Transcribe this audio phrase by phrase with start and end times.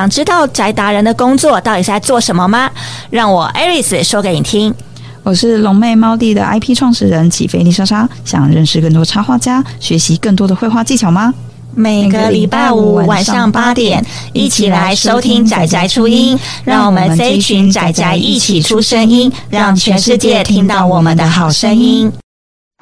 [0.00, 2.70] 想知道宅达人的工作到底是在做什么吗？
[3.10, 4.74] 让我 Aris 说给你听。
[5.22, 11.34] 我是龙妹猫弟的 IP 创始人起飞丽莎莎，想认识更多插画家，学习更多的绘画技巧吗？
[11.74, 14.02] 每个礼拜五晚上八点，
[14.32, 22.10] 一起来收听仔仔初音，让我们这一群仔仔一起出声音，让全世界听到我们的好声音。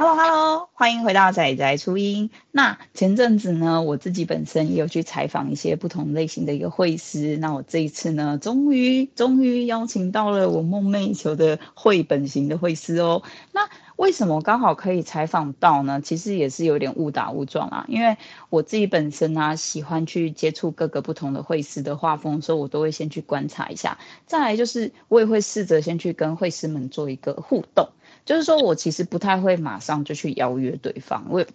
[0.01, 2.31] Hello Hello，欢迎回到仔仔初音。
[2.53, 7.37] 那前阵子呢，我自己本身也有去采访一些不同类型的一个绘师。
[7.39, 13.25] 那我这一次呢，终于终于邀请到了我梦寐以求的绘本型的绘师哦。
[13.51, 16.01] 那为什么刚好可以采访到呢？
[16.01, 17.85] 其实也是有点误打误撞啊。
[17.89, 18.17] 因为
[18.51, 23.99] 我自己本身呢、啊，喜欢去接触各个不同的绘师的画风，所以我都会先去观察一下。
[24.29, 27.89] 再来就是，我也会试着先去跟绘师们做一个互动。
[28.29, 31.47] 就是说，我其实不太会马上就去邀约对方，我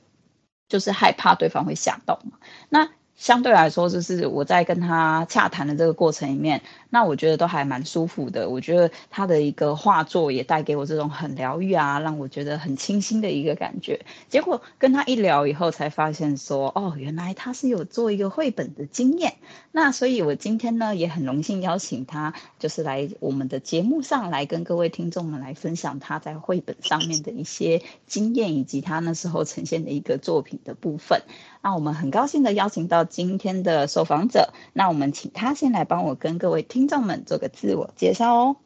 [0.68, 2.40] 就是害怕对方会吓到嘛。
[2.68, 6.62] 那相对来说，就是我在跟他洽谈的这个过程里面。
[6.90, 8.50] 那我觉得都还蛮舒服的。
[8.50, 14.06] 我觉得他的一个画作也带给我这种很疗愈啊，让我觉得很清新的一个感觉。
[14.30, 19.36] 结果跟他一聊以后，才发现说，哦，原来他是有做一个绘本的经验。
[19.72, 31.24] 那所以，我今天呢也很荣幸邀请他，就是来我们的节目上来跟各位听众们来分享他在绘本上面的一些经验，以及他那时候呈现的一个作品的部分。
[31.64, 36.84] 那我们很高兴的邀请到今天的受访者，那我们请他先来帮我跟各位听。
[36.84, 38.58] 听众们做个自我介绍哦。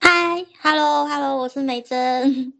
[0.00, 2.54] 嗨，Hello，Hello，我是梅珍。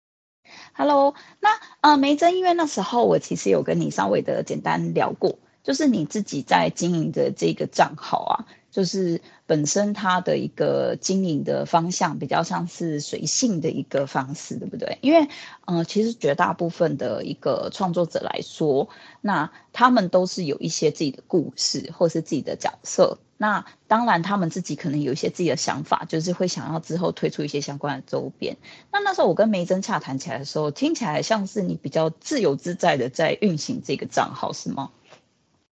[0.76, 1.48] Hello，那
[1.80, 8.44] 呃，梅珍，因为那时候我其实有跟你稍微的简单聊过，就是你自己在经营的这个账号啊。
[8.76, 14.98] 就是本身它的一个经营的方向比较像是随性的一个方式，对不对？
[15.00, 15.26] 因为，
[15.64, 18.90] 呃，其实绝大部分的一个创作者来说，
[19.22, 23.16] 那他们都是有一些自己的故事或是自己的角色。
[23.38, 28.58] 那当然，他们自己可能有一些自己的想法，就是会想要之后推出一些相关的周边。
[28.92, 34.90] 那那时候我跟梅珍洽谈起来的时候，听起来像是你比较自由自在的在运行这个账号，是吗？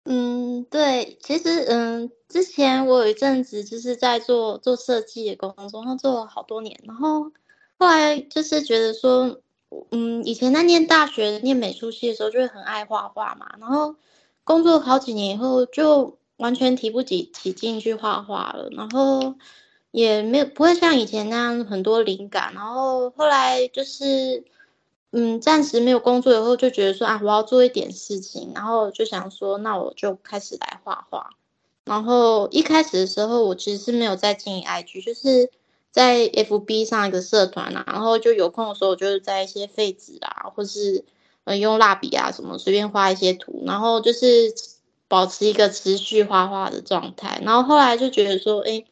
[0.10, 7.34] 嗯，对，其实嗯，之前我有一阵子就是在做做设计的工作，然后做了好多年，然后
[7.78, 9.42] 后来就是觉得说，
[9.92, 13.98] 嗯，以前在念大学念美术系的时候，就会很爱画画嘛，然后
[14.46, 19.36] 工作好几年以后，就完全提不起起劲去画画了，然后
[19.92, 24.46] 也没有不会像以前那样很多灵感，然后后来就是。
[25.20, 31.32] 嗯，暂时没有工作以后，就觉得说啊，我要做一点事情，然后就想说，那我就开始来画画。
[31.86, 35.50] 然后一开始的时候，我其实是没有在经营 IG，就是
[35.90, 41.04] 在 FB 上一个社团啊，然后就有空的时候，就是在一些废纸啊，或是
[41.46, 44.54] 呃用蜡笔啊什么随便画一些图，然后就是
[45.08, 47.42] 保持一个持续画画的状态。
[47.44, 48.86] 然后后来就觉得说，哎。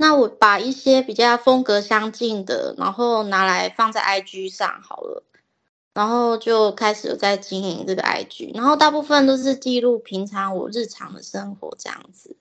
[0.00, 5.22] 那我把一些比较风格相近的，然后拿来放在 IG 上好了，
[5.92, 12.38] 然后就开始在经营这个 IG，然后大部分都是记录平常我日常的生活这样子。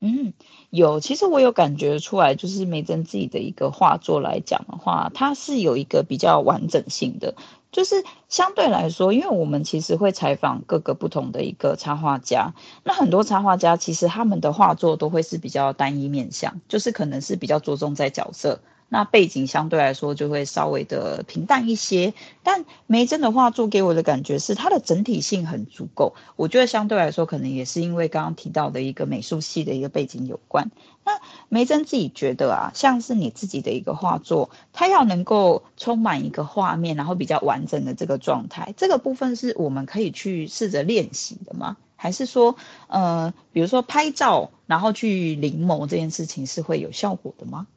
[0.00, 0.32] 嗯，
[0.70, 7.36] 有，其实我有感觉出来，就是梅珍自己的一个画作来讲的话，它是有一个比较完整性的。
[7.72, 12.54] 就是相对来说，因为我们其实会采访各个不同的一个插画家，
[12.84, 18.60] 那很多插画家其实他们的画作都会是比较单一面向，就是可能是比较着重在角色。
[18.92, 22.12] 那背景相对来说就会稍微的平淡一些，
[22.42, 26.14] 但梅珍的画作给我的感觉是它的整体性很足够。
[26.34, 30.72] 我觉得相对来说，可能也是因为刚刚提到的一个美术系的一个背景有关。
[31.04, 41.76] 那梅珍自己觉得啊，像是你自己的一个画作，它要能够充满一个画面，然后比较完整的这个状态，这个部分是我们可以去试着练习的吗？
[41.94, 42.56] 还是说，
[42.88, 47.68] 呃，比如说拍照，然后去临摹这件事情是会有效果的吗？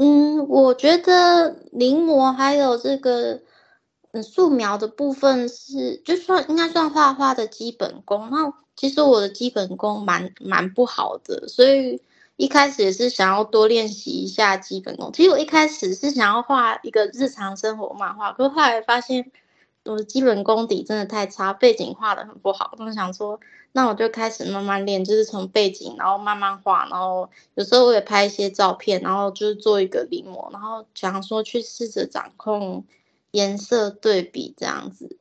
[0.00, 3.42] 嗯，我觉得临摹还有这个
[4.12, 8.28] 嗯素描的部分是，就算应该算画画的基本功。
[8.30, 12.00] 那其实我的基本功蛮蛮不好的，所以
[12.36, 15.10] 一开始也是想要多练习一下基本功。
[15.12, 19.32] 其实我一开始是想要画一个日常生活漫画，可是后来发现
[19.84, 22.74] 我的基本功底真的太差，背景画的很不好。
[22.78, 23.40] 我就想说。
[23.72, 32.84] 那我就开始慢慢练，就是从背景，然后慢慢画，然后有时候我也拍一些照片，然后就是做一个临摹，然后想说去试着掌控
[33.30, 35.16] 颜色对比这样子。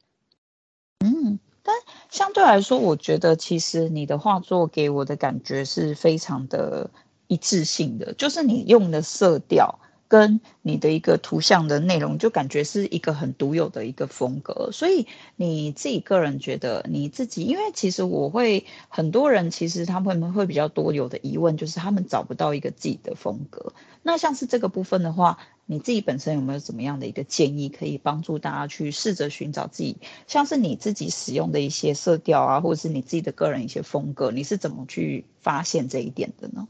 [1.06, 1.76] 嗯，但
[2.10, 6.90] 相对来说，我觉得其实你的画作给我的感觉是非常的
[7.28, 9.80] 一致性的，就是你用的色调。
[10.08, 14.70] 跟你的一个图像的内容，就感觉是一个很独有的一个风格。
[14.72, 15.06] 所以
[15.36, 23.74] 你自己个人觉得你自己，因为其实我会很多人其实他们会比较多有的疑问，就是他们找不到一个自己的风格。
[24.04, 36.70] 那像是这个部分的话，你自己本身有没有怎么样的一个建议，可以帮助大家去试着寻找自己，像是你自己使用的一些色调啊，或者是你自己的个人一些风格，你是怎么去发现这一点的呢？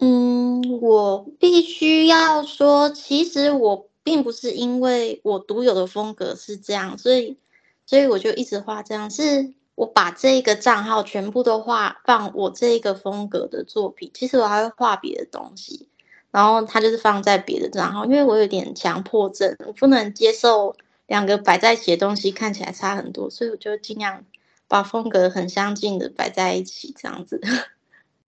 [0.00, 7.36] 嗯，我必须要说，其实我并不是因为我独有的风格是这样，所以，
[7.84, 9.10] 所以我就一直画这样。
[9.10, 15.88] 是我把这个账号全部都画放我这个风格的作品，其实我还会画别的东西，
[16.30, 24.24] 然后它就是放在别的账号，因为我有点强迫症，我不能接受两个摆在一起的东西看起来差很多，所以我就尽量
[24.68, 27.40] 把风格很相近的摆在一起，这样子。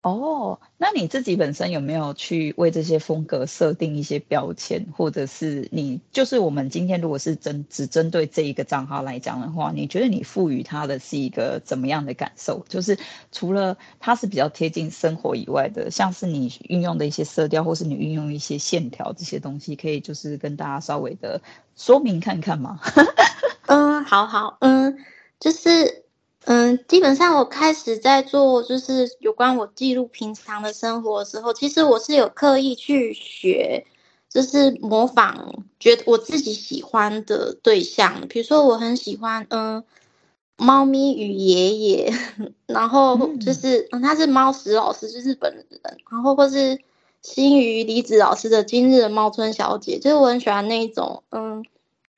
[0.01, 12.65] 哦，那你自己本身有没有去为这些风格设定一些标签，或者是你就是我们今天如果是针只针对这一个账号来讲的话，你觉得你赋予它的是一个怎么样的感受？
[12.69, 12.97] 就是
[13.33, 21.41] 除了它是比较贴近生活以外的，像是你运用的一些色调，或是你运用一些线条这些东西，可以就是跟大家稍微的
[21.75, 22.79] 说明看看吗？
[23.67, 24.97] 嗯，好好，嗯，
[25.41, 26.05] 就是。
[26.45, 33.85] 嗯，基本上我开始在做就是有关我记录平常的生活的时候，其实我是有刻意去学，
[34.29, 39.83] 就是模仿，觉得我自己喜欢的对象，比如说我很喜欢嗯，
[40.57, 42.13] 猫咪与爷爷，
[42.65, 45.65] 然后就是嗯，他是猫史老师，是日本人，
[46.09, 46.79] 然后或是
[47.21, 51.63] 新鱼离子老师的今日的猫村小姐，就是我很喜欢那一种嗯，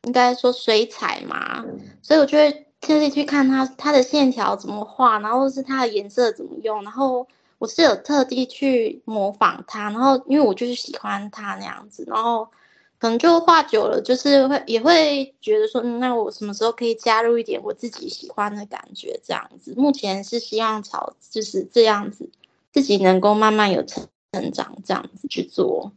[0.03, 1.65] 应该说水彩嘛，
[2.01, 2.70] 所以我觉得。
[2.81, 7.27] 特地去看它，它的线条怎么画，然后是它的颜色怎么用，然后
[7.59, 12.49] 我是有特地去模仿它，然后因为我就是喜欢它那样子，然后
[12.97, 19.75] 可能就画久了，就是会也会觉得说，那我什么时候可以加入一点我自己喜欢的感觉这样子。
[19.77, 22.29] 目前是希望朝就是这样子，
[22.73, 25.91] 自己能够慢慢有成成长这样子去做。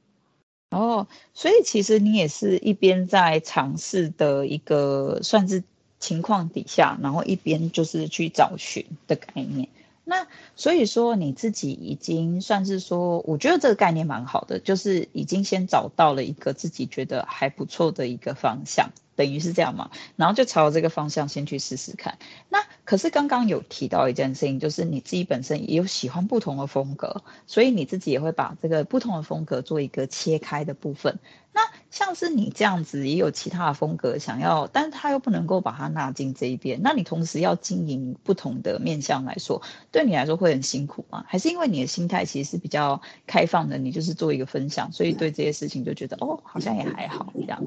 [0.70, 5.64] 哦，所以其实你也是一边在尝试的一个算是。
[6.04, 9.68] 情况底下，然后一边就是去找寻的概念。
[10.04, 18.90] 那所以说你自己已经算是说，我觉得这个概念蛮好的，就是已经先找到了一个自己觉得还不错的一个方向。
[19.16, 22.18] 等于是这样嘛，然后就朝这个方向先去试试看。
[22.50, 31.18] 那可是刚刚有提到一件事情，就是你自己本身也有喜欢不同的风格，所以你自己也会把这个不同的风格做一个切开的部分。
[31.52, 31.60] 那
[31.90, 41.24] 像是你这样子也有其他的风格想要，但是他又不能够把它纳进这一边，那你同时要经营不同的面向来说，对你来说会很辛苦吗？
[41.28, 47.64] 还是因为你的心态其实是比较开放的，你就是做一个分享，所以对这些事情就觉得哦，好像也还好这样。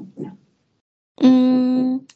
[1.20, 2.06] 嗯，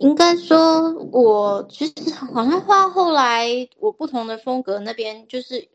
[0.00, 5.68] 应该说，我其实好像画后来，我不同的风格那边就是，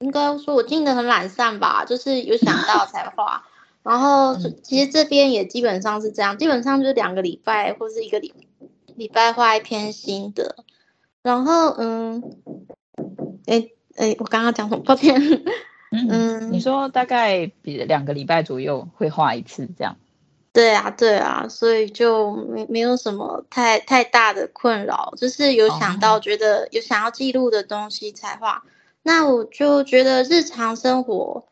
[0.00, 3.44] 应该说我进的很懒散吧，就是有想到 才画。
[3.84, 8.34] 然后其实这边也基本上是这样，基本上就是两个礼拜或是一个礼
[8.96, 10.56] 礼拜画一篇新的。
[11.22, 12.36] 然后嗯，
[13.46, 14.82] 哎哎，我刚刚讲什么？
[14.82, 15.22] 抱歉。
[15.92, 19.96] 嗯 嗯，你说大概比两个礼拜左右会画一次这样。
[20.52, 28.54] 对啊，对啊，所以就没没有什么太太大的困扰，就是有想到觉得有想要记录的东西才画。
[28.54, 28.62] Oh.
[29.02, 31.46] 那我就觉得日常生活，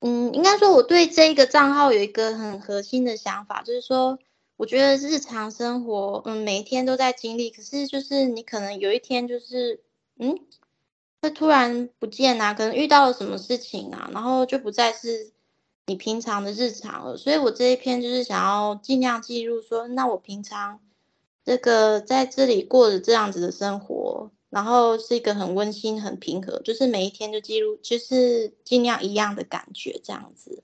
[0.00, 4.18] 嗯，应该说我对这个账号有一个很核心的想法，就是说，
[4.56, 9.80] 我觉得日常生活，嗯，每一天都在经历，可是就是你可能有一天就是，
[10.18, 10.38] 嗯，
[11.20, 15.30] 会突然不见啊，可能遇到了什么事情啊，然后就不再是。
[15.90, 20.78] 你平常的日常了，所以我这一篇就是想要尽量记录说，那我平常
[21.44, 30.62] 这个在这里过着这样子的生活，然后是一个很温馨、很平和，就是每一天就记录，就是尽量一样的感觉这样子。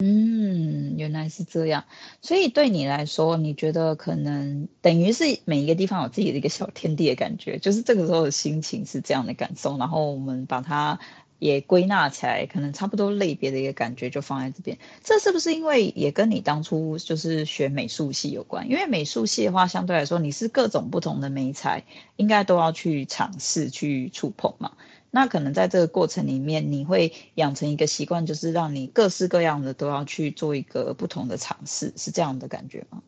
[0.00, 1.84] 嗯，原来是这样，
[2.20, 10.98] 所以对你来说，你觉得可能等于是每一个地方有自己的一个小天地的感觉，就是这个时候的心情是这样的感受，然后我们把它。
[11.44, 14.78] 也归纳起来，可能差不多类别的一个感觉就放在这边。
[15.02, 18.66] 这是不是因为也跟你当初就是学美术系有关？
[18.70, 21.84] 因为美术系的话，相对来说你是各种不同的媒材，
[22.16, 24.72] 应该都要去尝试去触碰嘛。
[25.10, 33.02] 那可能在这个过程里面，你会养成一个习惯，就是让你各式各样的都要去做一个不同的尝试，是这样的感觉吗？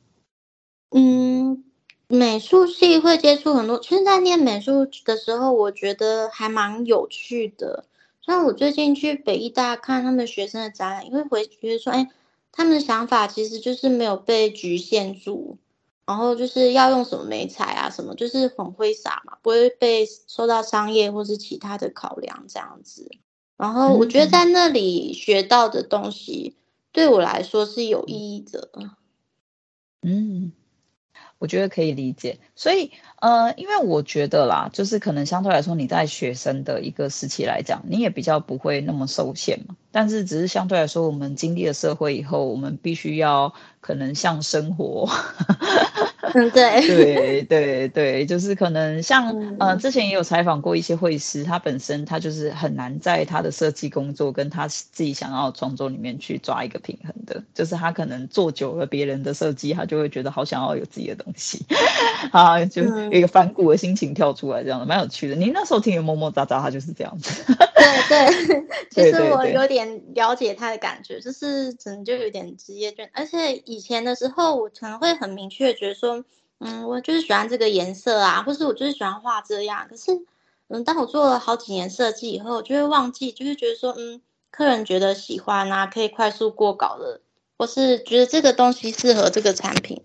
[0.90, 1.64] 嗯，
[2.06, 3.82] 美术系会接触很多。
[3.82, 7.86] 现，在念美术的时候，我觉得还蛮有趣的。
[8.26, 12.10] 像我最近去北艺大看他们学生的展览，因为回觉得说，哎，
[12.50, 15.58] 他们的想法其实就是没有被局限住，
[16.04, 23.08] 然后就是要用什么媒材啊，什么就是很挥洒嘛，不会被受到商业或是其他的考量这样子。
[23.56, 26.56] 然后我觉得在那里学到的东西，
[26.90, 28.70] 对我来说是有意义的。
[30.02, 30.50] 嗯。
[31.38, 32.90] 我觉得可以理解，所以
[33.20, 39.76] 呃，因为我觉得啦，就是可能相对来说，你在学生的一个时期来讲，你也比较不会那么受限嘛。
[39.92, 45.08] 但是只是相对来说，我们经历了社会以后，我们必须要可能向生活。
[46.34, 61.64] 嗯，对对对对，就是可能像、嗯、呃，之前也有采访过一些绘师，他本身他就是很难在他的设计工作跟他自己想要的创作里面去抓一个平衡的，就是他可能做久了别人的设计，他就会觉得好想要有自己的东西，
[62.32, 65.36] 啊，就有一个反骨的心情跳出来，这样的蛮有趣的。
[65.36, 67.54] 你那时候听的么么喳喳，他就是这样子。
[68.08, 68.26] 对
[68.94, 76.15] 对，其实我有点了解他的感觉，就是可能就有点职业倦，而且以前的时候，我可能会很明确觉得说。
[76.58, 79.86] 嗯，我就是喜欢这个颜色啊，或是我就是喜欢画这样。
[79.90, 80.12] 可是，
[80.68, 87.20] 嗯，当我做了好几年设计以后，我就会忘记，就是觉得说，嗯，客人觉得喜欢啊，可以快速过稿的，
[87.58, 90.02] 或是觉得这个东西适合这个产品，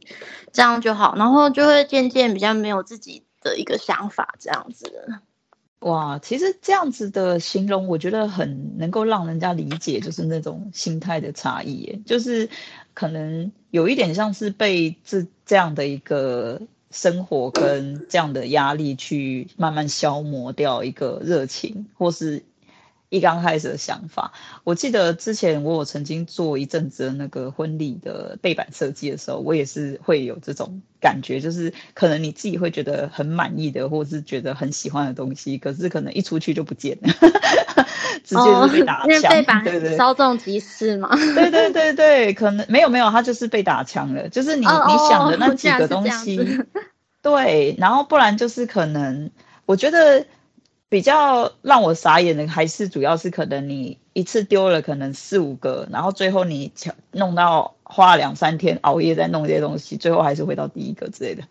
[0.51, 1.15] 这样就好。
[1.15, 5.21] 然后就会渐渐比较没有自己的一个想法，这样子的。
[5.79, 12.49] 哇，其实这样子的形容，我觉得很能够让人家理解，就是那种心态的差异，就是。
[12.93, 22.43] 可能有一点像是被这这样的一个生活跟这样的压力去慢慢消磨掉一个热情，或是
[23.09, 24.33] 一刚开始的想法。
[24.63, 37.13] 我记得之前我有曾经做一阵子的那个婚礼的背板设计的时候，我也是会有这种感觉，就是可能你自己会觉得很满意的，或是觉得很喜欢的东西，可是可能一出去就不见了。
[38.23, 41.09] 直接就被打枪，哦、 对对，稍纵即逝嘛。
[41.15, 44.29] 对对对对，可能没有没有，他就是被打枪了。
[44.29, 46.59] 就是你、哦、你想的那 几个东西，
[47.21, 49.29] 对，然后不然就是可能，
[49.65, 50.25] 我觉得
[50.89, 56.71] 比较让我傻眼的，还是主要是可能你一次丢了可能四五个，然后最后你
[57.11, 61.43] 弄到花两三天熬夜在弄这些东西，最后还是回到第一个之类的。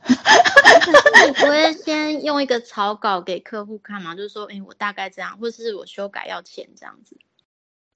[1.27, 4.15] 你不会先用一个草稿给客户看吗？
[4.15, 7.17] 就是说，哎，我大概这样，或者是我修改要钱这样子。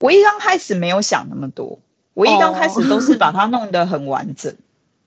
[0.00, 1.78] 我一刚开始没有想那么多，
[2.12, 4.56] 我一刚开始都是把它弄得很完整，哦、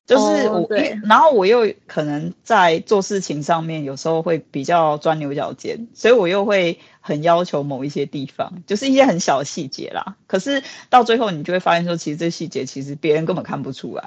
[0.08, 10.16] 就是我，对然后我又可能在做事情上面有时候会比较钻牛角尖，所以我又会很要求某一些地方，就是一些很小的细节啦。
[10.26, 14.04] 可是到最后，你就会发现说，其实这细节其实别人根本看不出来。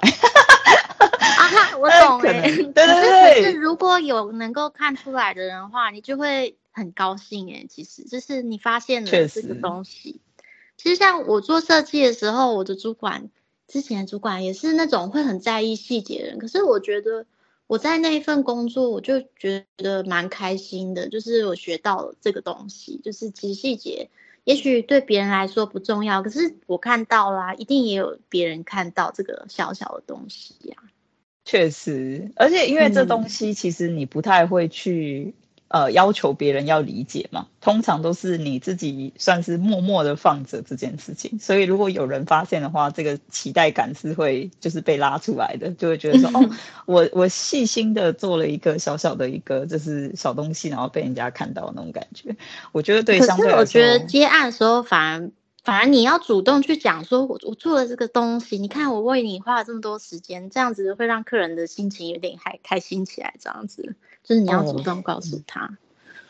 [1.79, 7.67] 我懂哎、欸， 对对对，是如果有能够看出来的人的话，你就会很高兴哎、欸。
[7.69, 10.21] 其实就是你发现了这个东西。
[10.77, 13.29] 其实像我做设计的时候，我的主管
[13.67, 16.39] 之前的主管也是那种会很在意细节的人。
[16.39, 17.25] 可是我觉得
[17.67, 24.09] 我在那一份工作，我就觉得蛮开心的，就是我学到了这个东西，就是其实细节
[24.43, 30.89] 也许对别人来说不重要，可是我看到啦，一定也有别人看到这个小小的东西呀、啊。
[31.43, 35.33] 确实，而且因为这东西其实你不太会去、
[35.69, 46.49] 嗯、呃要求别人要理解嘛，通常都是你自己算是默默的放着这件事情，所以如果有人发现的话，这个期待感是会就是被拉出来的，就会觉得说、 嗯、哦，
[46.85, 52.35] 我我细心的做了一个小小的一个就是小东西，然后被人家看到那种感觉，
[52.71, 55.31] 我觉得对，相对来说，我觉得接案的时候反而。
[55.63, 65.65] 反而你要主动去讲，说我我做了这个东西，你看我为你花了这么多时间，这样子会让客人的心情有点还开心起来，这样子就是你要主动告诉他。
[65.65, 65.69] 哦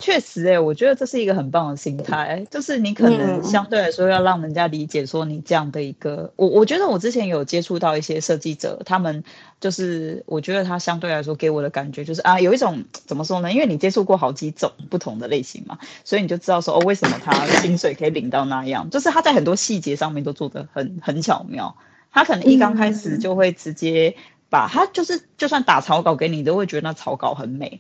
[0.02, 9.24] 确实、欸，哎，我觉得这是一个很棒的心态，就是你可能相对来说要让人家理解，说你这样的一个，嗯、我我觉得我之前有接触到一些设计者，他们
[9.62, 13.54] 就是我觉得他相对来说给我的感觉就是啊，有一种怎么说呢？
[13.54, 21.76] 因为你接触过好几种不同的类型嘛，所以你就知道说哦，为什么他薪水可以领到那样，就是他在很多细节上面都做得很很巧妙。
[22.12, 24.16] 他可能一刚开始就会直接
[24.50, 27.80] 把他就是就算打草稿给你，都会觉得那草稿很美。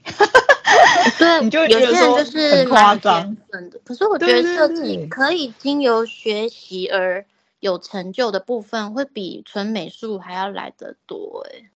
[1.18, 7.26] 对，你就有些人就是蛮天分的，可是我觉得设计可以经由学习而
[7.60, 11.70] 有成就的部分，会比纯美术还要来得多哎。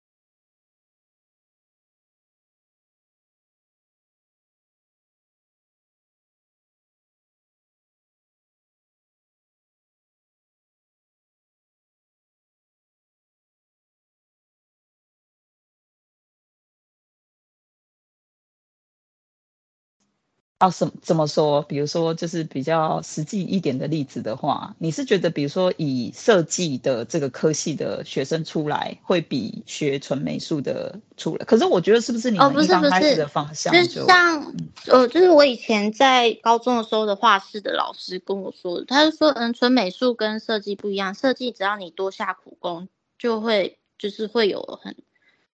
[20.62, 21.60] 啊，什么怎么说？
[21.62, 31.44] 比如说，就是比较实际一点的例子的话，你是觉得，比如说以设计的这个科系的学生出来，会比学纯美术的出来？
[31.46, 34.54] 可是我觉得是不是你们一刚开始的方向就像
[34.86, 42.86] 呃，就是我以前在高中的时候的画室的老师跟我说，他就说，嗯，纯美术跟设计不一样，设计只要你多下苦功，
[43.18, 44.94] 就会就是会有很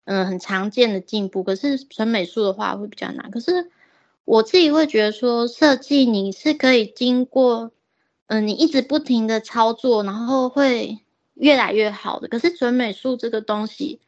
[0.04, 1.44] 嗯很常见的进步。
[1.44, 3.32] 可是纯美术的话会比较难。
[3.32, 3.72] 可是。
[4.28, 7.72] 我自己会觉得说，设计你是可以经过，
[8.26, 11.00] 嗯、呃，你一直不停的操作，然后会
[11.34, 12.28] 越来越好的。
[12.28, 14.02] 可是纯美术这个东西，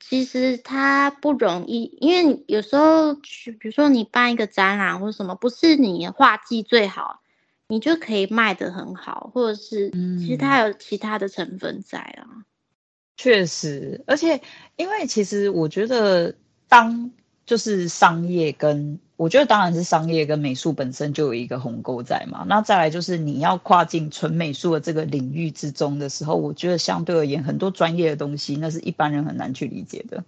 [0.00, 7.20] 其实它不容易，因为有时候去，比如说你办一个展览或者什么，不是你画技最好，
[7.68, 12.24] 你就可以卖得很好，或者是，其实它有其他的成分在啊。
[12.26, 12.44] 嗯、
[13.18, 14.40] 确实，而且
[14.76, 16.34] 因为其实我觉得，
[16.68, 17.12] 当
[17.46, 30.24] 就是商业跟我觉得当然是商业跟美术本身就有一个鸿沟在嘛，那再来就是你要跨进纯美术的这个领域之中的时候，我觉得相对而言很多专业的东西那是一般人很难去理解的，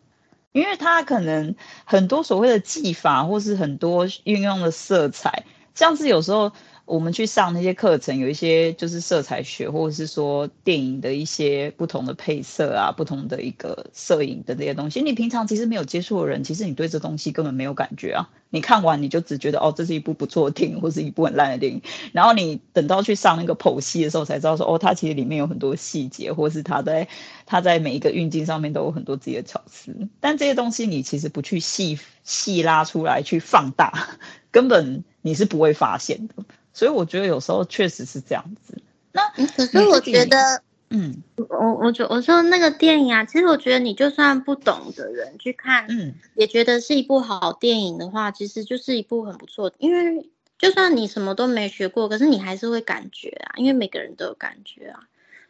[0.53, 5.45] 因为它可能很多所谓的技法或是很多运用的色彩，
[5.75, 6.53] 像是有时候。
[6.89, 15.03] 我们去上那些课程，有一些就是色彩学，或者是说电影的一些不同的配色啊，不同的一个摄影的这些东西。
[15.03, 18.31] 你平常其实没有接触的人，其实你对这东西根本没有感觉啊。
[18.51, 21.83] 你看完你就只觉得哦，这是一部不错的电影，或是一部很烂的电影。
[22.13, 27.07] 然后你等到去上那个剖析的时候，才知道说哦，它其实里面有很多细节，或是它在
[27.45, 29.95] 它在每一个运镜上面都有很多自己的巧思。
[30.21, 34.17] 但这些东西你其实不去细细拉出来去放大，
[34.51, 36.35] 根本你是不会发现的。
[36.79, 38.81] 所以我觉得有时候确实是这样子。
[39.11, 39.21] 那
[39.57, 49.77] 可是我觉得，嗯，我我觉我说那个电影啊，其实我觉得你就算不懂的人去看，嗯，也觉得是一部好电影的话，其实就是一部很不错的。
[49.81, 55.01] 因为就算你什么都没学过，可是你还是会感觉啊，因为每个人都有感觉啊，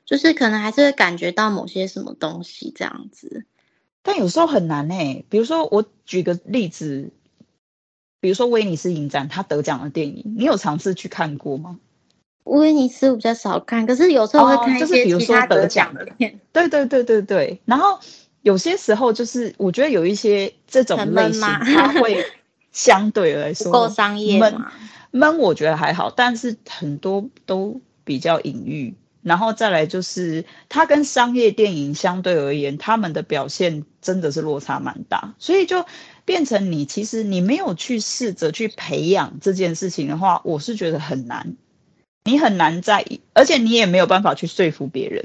[0.07, 3.45] 就是可能还是会感觉到某些什么东西这样子。
[4.03, 7.11] 但有时候很难欸，比如说我举个例子。
[8.20, 11.78] 比如说威尼斯影展，他得奖的电影，你有尝试去看过吗？
[12.44, 16.40] 威尼斯我比较少看，可是有时候会看一些其他得奖的片。
[16.52, 17.61] 对对对对对。
[17.66, 18.00] 然后
[18.42, 22.24] 有些时候就是，我觉得有一些这种类型，它会
[22.72, 24.62] 相对来说够商业闷
[25.11, 28.94] 闷，我觉得还好，但是很多都比较隐喻。
[29.22, 35.85] 然后再来就是，它跟商业电影相对而言，他们的表现真的是落差蛮大，所以就。
[36.29, 41.57] 变成你，其实你没有去试着去培养这件事情的话，我是觉得很难。
[42.25, 45.25] 你很难在意，而且你也没有办法去说服别人，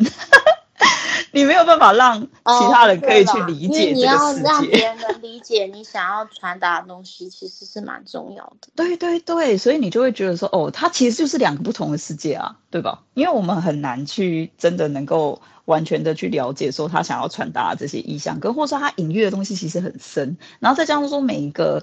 [1.33, 4.07] 你没有办法让其他人可以去理解这个世界。
[4.07, 8.69] 哦，你要让别人能理解你想要传达的东西，其实是蛮重要的。
[8.75, 13.01] 对对对，所以你就会觉得说，哦，它其实就是两个不同的世界啊，对吧？
[13.15, 15.41] 因为我们很难去真的能够。
[15.65, 21.81] 完全的去了解，说他想要传达的这些意象，跟或者说他隐喻的东西其实很深，然后再加上说每一个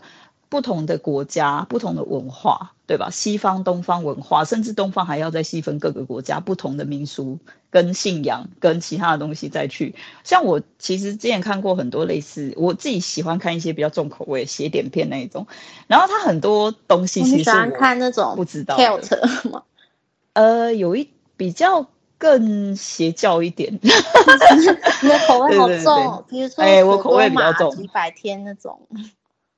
[0.51, 3.09] 不同的国家、不同的文化，对吧？
[3.09, 7.39] 西方、东方文化，甚至东方还要再细分各个国家不同的民俗
[7.71, 9.95] 跟信仰，跟其他的东西再去。
[10.25, 15.47] 像我其实之前看过很多类似，我自己喜欢看一些比较重口味邪典片那一种，
[15.87, 19.65] 然后它很多东西其实我喜欢看那种不知道的，
[20.35, 21.09] 呃，有一
[21.39, 21.87] 比较。
[22.21, 23.89] 更邪教一点， 你
[25.09, 28.79] 的口味好重，比如说，哎，我口味比较重，几百天那种，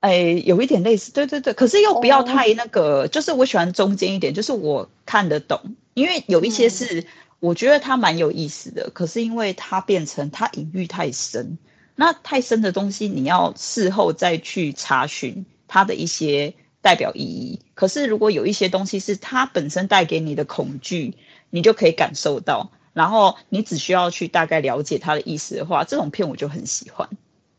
[0.02, 5.58] 哎，有一点类似，对对对，可是又不要太那个，哦、就是我喜欢中间一点，就是我看得懂，
[5.94, 7.06] 因为有一些是
[7.40, 11.56] 我觉得它蛮有意思的，嗯、可是因为它变成它隐喻太深，
[11.96, 21.14] 那太深的东西你要事后再去查询它的一些代表意义，可是如果有一些东西是它本身带给你的恐惧。
[21.54, 27.06] 你就可以感受到，然后你只需要去大概了解它的意思的话，这种片我就很喜欢。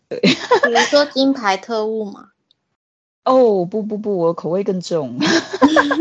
[0.10, 0.20] 对，
[0.66, 2.30] 比如说《金牌特务》嘛。
[3.26, 5.18] 哦，不不不，我口味更重。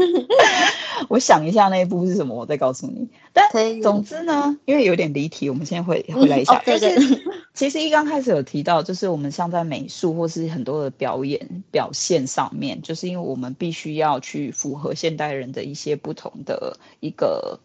[1.09, 3.09] 我想一下那一部是什么，我再告诉你。
[3.33, 3.49] 但
[3.81, 6.61] 总之呢，因为有点离题，我们现在回回来一下。
[6.65, 17.59] 就、嗯、是、哦、其实一刚开始有提到，就是我们像在美术或是很多的表演表现上面，就是因为我们必须要去符合现代人的一些不同的一个。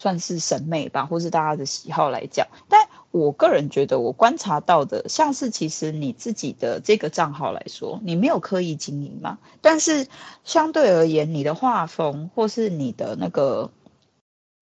[0.00, 2.87] 算是审美吧，或是大家的喜好来讲，但
[3.18, 10.06] 我个人觉得，我观察到的，像是其实你自己的这个账号来说，你没有刻意经营嘛，但是
[10.44, 13.70] 相对而言，你的画风或是你的那个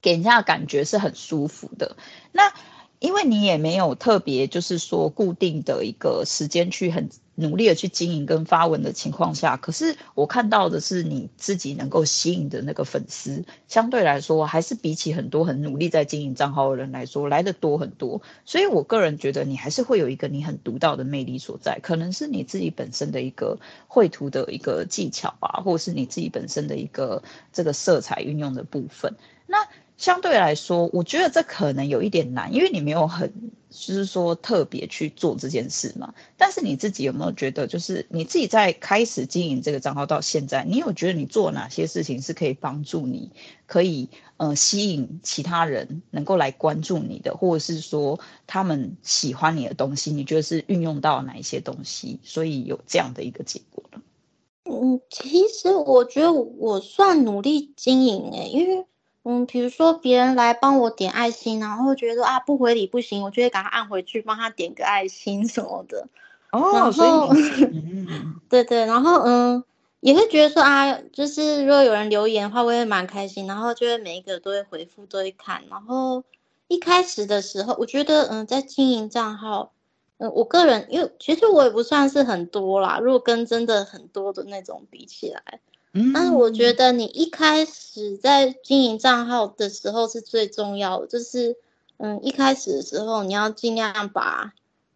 [0.00, 1.96] 给人家感觉是很舒服的。
[2.32, 2.52] 那
[2.98, 18.22] 因为你也没有特别就是说固定的一个时间去很努力的去经营跟发文的情况下，可是我看到的是你自己能够吸引的那个粉丝，相对来说还是比起很多很努力在经营账号的人来说来的多很多。
[18.44, 27.22] 所以我个人觉得你还是会有一个你很独到的魅力所在，可能是你自己本身的一个绘图的一个技巧吧，或者是你自己本身的一个
[27.53, 29.14] 这个色彩运用的部分。
[29.46, 29.59] 那
[29.96, 33.32] 相对来说，我觉得这可能有一点难，因为你没有很，
[33.70, 36.12] 就是说特别去做这件事嘛。
[36.37, 43.30] 但是你自己有没有觉得，就是你自己在开始经营这个账号到现在，你有觉得你做哪些事情是可以帮助你，
[43.64, 54.02] 可以呃吸引其他人能够来关注你的，或者是说他们喜欢你的东西，你觉得是运用到哪一些东西，所以有这样的一个结果呢？
[54.64, 58.85] 嗯，其实我觉得我算努力经营诶，因为。
[59.28, 66.06] 嗯，比如说别人来帮我点爱心，然后觉得啊不回礼不行，我就会给他按回去帮他点个爱心什么的。
[66.52, 67.34] 哦，然后，
[68.48, 69.64] 对对，然后嗯，
[69.98, 75.64] 也会觉得说啊，就是如果有人留言的话，我也蛮开心，然后就会每一个都会回复，都会看。
[75.68, 76.22] 然后
[76.68, 79.72] 一开始的时候，我觉得嗯，在经营账号，
[80.18, 85.58] 嗯，我个人因为其实我也不算是很多啦，如果跟真的很多的那种比起来。
[86.12, 91.56] 但是我觉得你一开始在经营账号的时候是最重要的，就是
[91.98, 94.52] 嗯，一开始的时候你要尽量把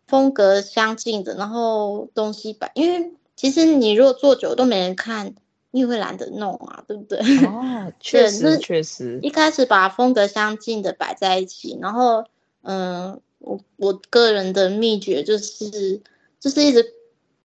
[0.07, 5.35] 风格相近的，然后东西摆，因为其实你如果做久都没人看，
[5.71, 7.19] 你也会懒得弄啊，对不对？
[7.47, 9.19] 哦， 确实确实。
[9.23, 12.25] 一开始把风格相近的摆在一起，然后
[12.63, 16.03] 嗯，我我个人的秘诀就是
[16.39, 16.93] 就是一直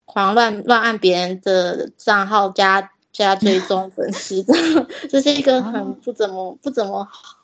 [0.05, 2.93] 狂乱乱按别人的账号加。
[3.13, 4.45] 加追 踪粉丝，
[5.09, 7.37] 这是一个很不怎么、不怎么好、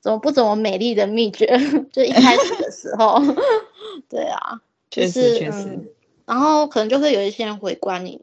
[0.00, 1.46] 怎么不怎么美丽的秘诀。
[1.92, 3.20] 就一开始的时候，
[4.10, 5.80] 对啊，确实就是确。
[6.24, 8.22] 然后可能就会有一些人回关你，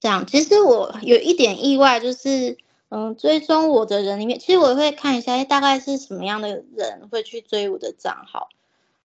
[0.00, 0.26] 这样。
[0.26, 2.56] 其实我有一点意外，就是
[2.88, 8.48] 嗯，追踪我的人里面，其实我会看一下，大概是什么样的人会去追我的账号。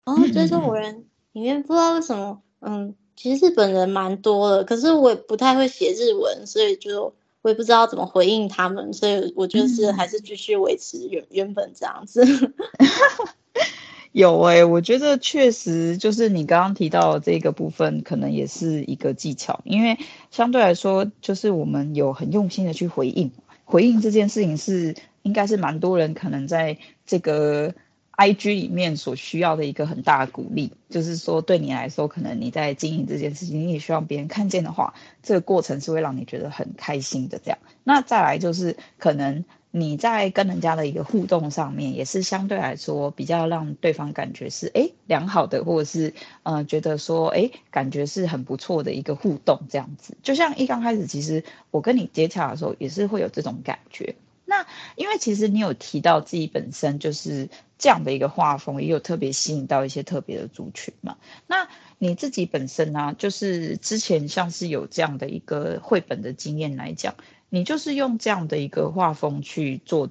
[0.06, 2.96] 然后追踪我人里面，不知道为什么，嗯。
[3.18, 12.24] 其实日本人蛮多的，可是我也不太会写日文，所以就我也不知道怎么回应他们，所以我就是还是继续维持原、嗯、原本这样子。
[14.14, 19.98] 有哎、欸，我觉得确实就是你刚刚提到的这个部分，可能也是一个技巧，因为
[20.30, 23.32] 相对来说，就是我们有很用心的去回应，
[23.66, 26.78] 回应这件事情是应该是蛮多人可能在
[27.08, 27.74] 这个。
[28.18, 37.38] I G 里面所需要的一个很大的鼓励，就是说对你来说，可能你在经营这件事情，你也希望别人看见的话，这个过程是会让你觉得很开心的。
[37.38, 50.18] 这样，那再来就是可能你在跟人家的一个互动上面，也是相对来说比较让对方感觉是诶良好的，或者是呃觉得说诶感觉是很不错的一个互动这样子。
[50.24, 54.16] 就像一刚开始，其实我跟你接洽的时候，也是会有这种感觉。
[54.50, 61.18] 那因为其实你有提到自己本身就是这样的一个画风，也有特别吸引到一些特别的族群嘛。
[61.48, 67.14] 那你自己本身呢、就是之前像是有这样的一个绘本的经验来讲，
[67.50, 70.10] 你就是用这样的一个画风去做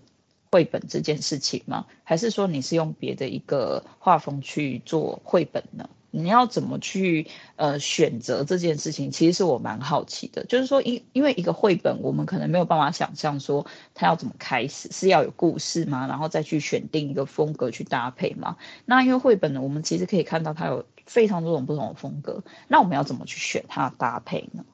[0.53, 1.87] 绘本这件事情吗？
[2.05, 5.89] 还是说你是用别的一个画风去做绘本呢？
[6.17, 7.27] 你要怎么去
[7.57, 9.11] 呃选择这件事情？
[9.11, 10.43] 其实是我蛮好奇的。
[10.45, 16.07] 就是说，因因为一个绘本，我们可能没有办法想象说它要怎么开始，是要有故事吗？
[16.07, 18.57] 然后再去选定一个风格去搭配吗？
[18.87, 22.43] 那因为绘本呢，我们其实可以看到它有非常多种不同的风格。
[22.69, 24.65] 那我们要怎么去选它的搭配呢？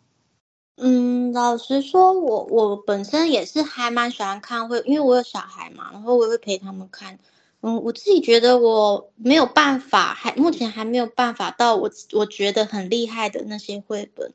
[0.76, 7.18] 嗯，老实说，我我本身也是还蛮喜欢看绘，因为我有小孩嘛，然后我也会陪他们看。
[7.62, 14.32] 嗯，我自己觉得我没有办法，还目前还没有办法到我我觉得很厉害的那些绘本。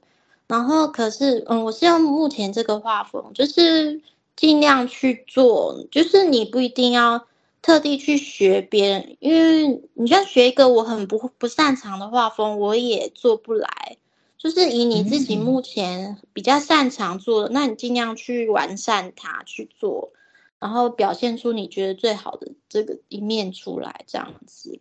[0.48, 4.02] 然后可是，嗯，我是用目前这个画风，就是
[4.38, 7.28] 尽量去做，就是你不一定要
[7.62, 13.98] 特地去学别人，因为你要学一个我很不不擅长的画风，我也做不来。
[14.38, 20.12] 就是以你自己目前比较擅长做的，嗯，那你尽量去完善它去做。
[20.60, 24.80] 然后表现出你觉得最好的这个一面出来，这样子。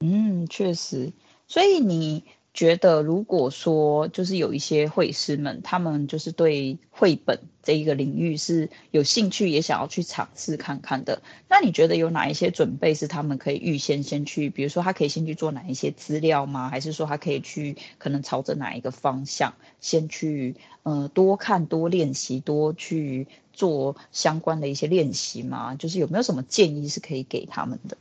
[0.00, 1.12] 嗯，确实。
[1.46, 14.48] 所以你觉得，如果说就是有一些绘师们，他们就是对绘本这一个领域是有兴趣，也想要去尝试看看的，那你觉得有哪一些准备是他们可以预先先去？
[14.48, 16.70] 比如说，他可以先去做哪一些资料吗？
[16.70, 20.54] 还是说他可以去可能朝着哪一个方向先去？
[20.84, 23.26] 呃，多看、多练习、多去。
[23.56, 25.76] 做相关的一些练习吗？
[25.76, 27.96] 就是有没有什么建议是可以给他们的？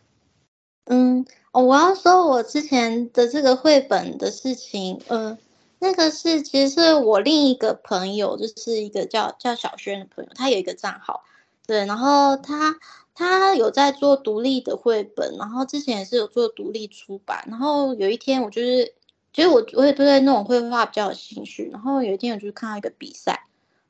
[0.85, 5.37] 嗯，哦，我要说我之前的这个绘本的事情，呃，
[5.79, 11.23] 那个是其实是我另一个朋友，就是一个叫叫小轩的朋友，他有一个账号，
[11.65, 12.75] 对，然后他
[13.15, 18.93] 他有在做独立的绘本，然后之前也是有做独立出版，然后有一天我就是，
[19.31, 23.45] 其实我我也对那种绘画比较有兴趣，然后有一天我就看到一个比赛，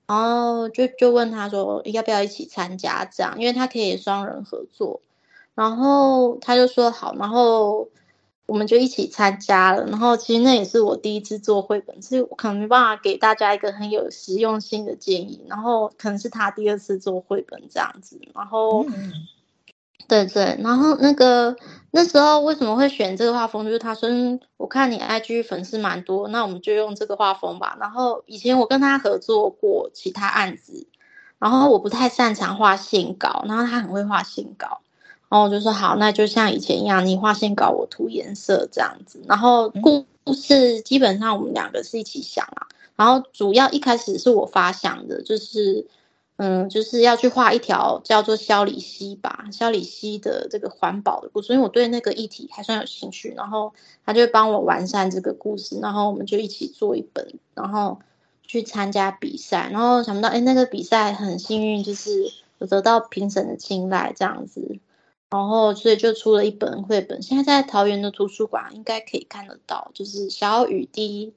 [0.06, 5.02] 然后就就问他说要不要一起参加这样，因为他可以双人合作，
[5.56, 7.90] 然后他就说好，然后。
[8.46, 15.46] 我们就一起参加了，然后其实那也是我第一次做绘本，所以我可能没办法给大家一个很有实用性的建议。
[15.48, 19.14] 然后可能是他第二次做绘本这样子，然后，嗯、
[20.10, 21.56] 对对，然后那个
[21.90, 23.64] 那时候为什么会选这个画风？
[23.64, 24.10] 就是他说，
[24.58, 27.78] 我看你 IG 粉丝蛮多，那我们就用这个画风吧。
[27.80, 30.86] 然后以前我跟他合作过其他案子，
[31.40, 34.82] 然后我不太擅长画线稿，然后他很会画线稿。
[35.34, 39.20] 然后我就说好，那就像以前一样，你画线稿，我涂颜色这样子。
[39.28, 42.68] 然后故事基本上我们两个是一起想啊。
[42.96, 45.88] 然后主要一开始是我发想的，就是
[46.36, 53.34] 嗯，就是要去画一条叫做肖里溪吧，肖里溪的这个环保的故事，因为我对那个议题还算有兴趣。
[53.36, 53.74] 然后
[54.06, 57.98] 他就帮我完善这个故事，然后我们就一起做一本，然后
[58.44, 59.70] 去参加比赛。
[59.72, 64.78] 然后想不到，哎，那个比赛很幸运，就是有得到评审的青睐，这样子。
[65.34, 71.34] 然后，所以就出了一本绘本，现在在桃园的图书馆应该可以看得到，就是小雨滴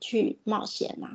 [0.00, 1.10] 去冒险嘛。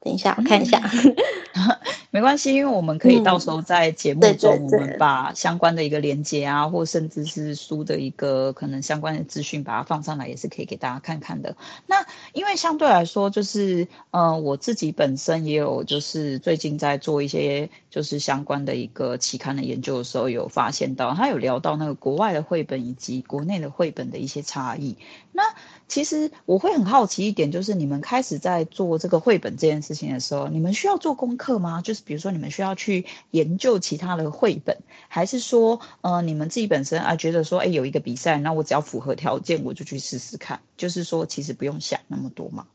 [0.00, 0.78] 等一下，我看一下。
[0.92, 1.14] 嗯
[2.10, 11.54] 没关系，因为我们可以到时候在节目中，我们把相关的一个连接啊，或甚至是书的一个可能相关的资讯，把它放上来，也是可以给大家看看的。
[11.86, 24.96] 那因为相对来说，就是呃，我自己本身也有，就是最近在做一些就是相关的一个期刊的研究的时候，有发现到他有聊到那个国外的绘本以及国内的绘本的一些差异。
[25.32, 25.42] 那
[25.88, 31.80] 其实我会很好奇一点，就是你们开始在做这个绘本这件事情的时候，你们需要做功课吗？
[31.80, 34.76] 就是比如说你们需要去研究其他的绘本，
[35.08, 40.60] 还是说，呃，你们自己本身啊觉得说，哎，有一个比赛，那我只要符合条件，我就去试试看。
[40.76, 42.66] 就是说，其实不用想那么多嘛。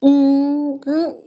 [0.00, 1.22] 嗯，嗯，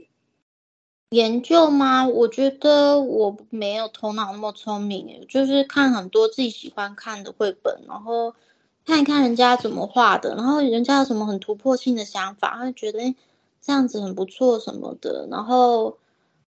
[1.08, 2.06] 研究吗？
[2.06, 8.34] 我觉得我没有头脑那么聪明，就是看很多自己喜欢看的绘本，然后。
[8.86, 13.16] 看一看人家怎么画的，然后人家有什么很突破性的想法，会觉得诶
[13.60, 15.98] 这样子很不错什么的，然后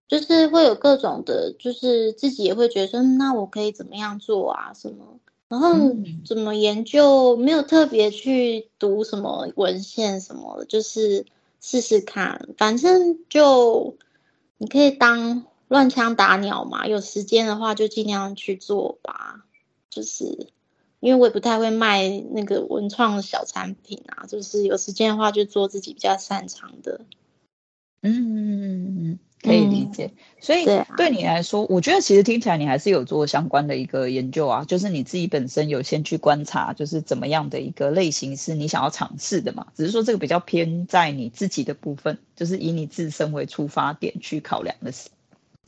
[0.07, 5.73] 就是会有各种的，就是自己也会觉得说，那我可以怎么样做啊什么，然后
[6.25, 11.27] 怎么研究，没有特别去读什么文献什么的，就是
[11.61, 13.97] 试试看，反正就
[14.59, 19.45] 你可以当乱枪打鸟嘛，有时间的话就尽量去做吧，
[19.91, 20.51] 就是。
[21.01, 27.01] 因为我也不太会卖那个文创的小产品啊，就是有时间的话就做自己比较擅长的。
[28.03, 30.13] 嗯嗯嗯嗯，可以理解。
[30.15, 30.65] 嗯、所以
[30.97, 39.67] 对你来说，我觉得其实听起来你还是有做相关的一个研究啊，就是你自己本身有先去观察，就是怎么样的一个类型是你想要尝试的嘛。
[39.75, 45.09] 只是说这个比较偏在你自己的部分，就是以你自身为出发点去考量的事。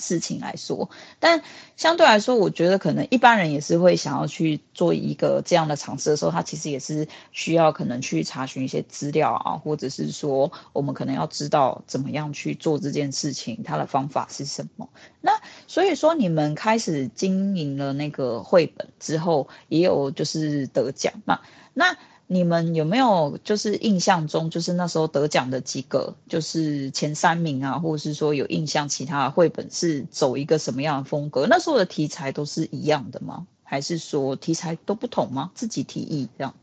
[0.00, 1.42] 事情来说，但
[1.76, 14.88] 相对来说，我觉得可能一般人也是会想要去做一个这样的尝试的时候，他其实也是需要可能去查询一些资料啊，或者是说我们可能要知道怎么样去做这件事情，它的方法是什么。
[15.20, 15.32] 那
[15.66, 21.40] 所以说，你们开始经营了那个绘本之后，也有就是得奖嘛？
[21.74, 21.96] 那。
[22.32, 31.48] 你们有没有就是印象中，就是那时候得奖的几个，就是前三名啊，或者是说有印象其他的绘本是走一个什么样的风格？
[31.48, 33.48] 那时候的题材都是一样的吗？
[33.64, 35.50] 还是说题材都不同吗？
[35.56, 36.54] 自己提议这样？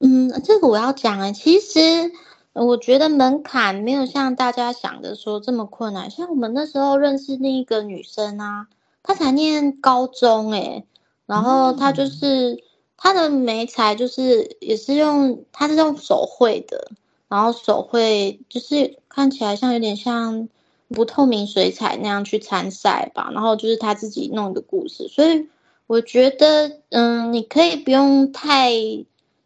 [0.00, 2.10] 嗯，这个我要讲哎，其实
[2.52, 6.10] 我觉得门槛没有像大家想的说这么困难。
[6.10, 8.66] 像我们那时候认识那个女生啊，
[9.04, 10.84] 她才念高中哎，
[11.26, 12.54] 然后她就是。
[12.54, 12.62] 嗯
[13.02, 16.90] 他的眉材就是也是用，他是用手绘的，
[17.28, 20.50] 然后手绘就是看起来像有点像
[20.88, 25.48] 不透明水彩那样去参赛吧，然后就是他自己弄的故事，所以
[25.86, 28.70] 我觉得，嗯，你可以不用太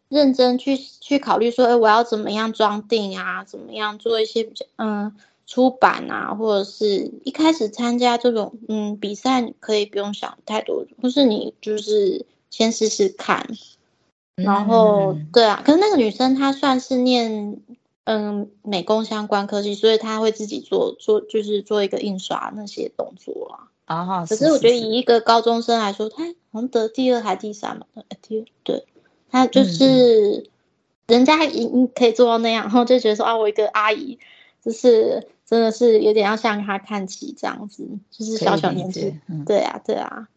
[0.09, 5.15] 认真去去考虑说，哎，我要怎么样装订啊，怎么样做一些比较，嗯，
[5.47, 12.25] 出版啊，或者是一开始参加这种，嗯，比赛，可以不用想太多，或是你就是。
[12.57, 13.49] 先试试看，
[14.37, 17.57] 然后、嗯、对啊，可是那个女生她算是念
[18.05, 23.67] 嗯美工相关科技，所以她会自己做做，就是做一个印刷那些动作啊。
[23.83, 27.85] 啊，可是我觉得以一个高中生来说，她好像得第二还第三嘛？
[28.21, 28.85] 第二，对，
[29.29, 30.49] 她就是
[31.07, 34.17] 人家已经可以做到那样，然后就觉得说啊，我一个阿姨，
[34.63, 40.29] 就是真的是有点要向她看齐这样子，就是小小年纪，嗯、对啊，对啊。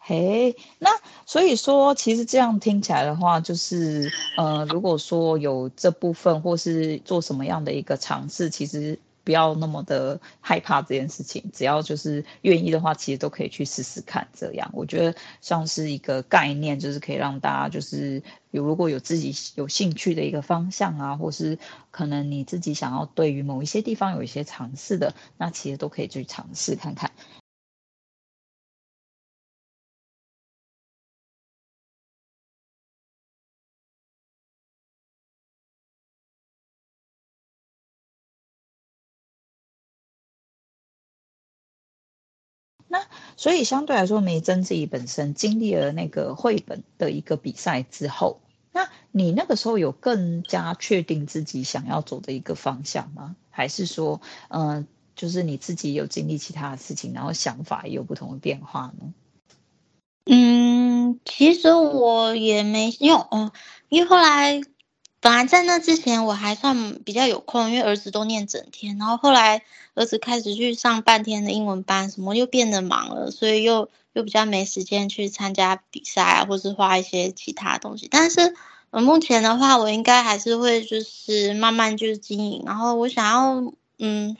[0.00, 0.90] 嘿，那
[1.26, 14.28] 所以说，其实这样听起来的话，就是呃，如果说有这部分，或是做什么样的一个尝试，其实不要那么的害怕这件事情，只要就是愿意的话，其实都可以去试试看。
[14.32, 18.22] 这样，我觉得像是一个概念，就是可以让大家就是
[18.52, 21.58] 有如果有自己有兴趣的一个方向啊，或是
[21.90, 27.10] 可能你自己想要对于某一些地方有一些尝试的，那其实都可以去尝试看看。
[43.36, 48.40] 所以相对来说，梅珍自己本身经历了那个绘本的一个比赛之后，
[48.72, 53.36] 那你那个时候有更加确定自己想要走的一个方向吗？
[53.50, 59.12] 还是说，嗯、就是你自己有经历其他的事情，然后想法也有不同的变化呢？
[60.24, 63.50] 嗯，其实我也没有，嗯，
[63.88, 64.60] 因为后来。
[65.26, 78.06] 本来在那之前我还算比较有空，因为儿子都念整天，然后后来儿子开始去上半天的英文班，什么又变得忙了，所以又又比较没时间去参加比赛啊，或是画一些其他东西。
[78.08, 78.54] 但是，
[78.90, 84.36] 呃，目前的话，我应该还是会就是慢慢就是经营，然后我想要嗯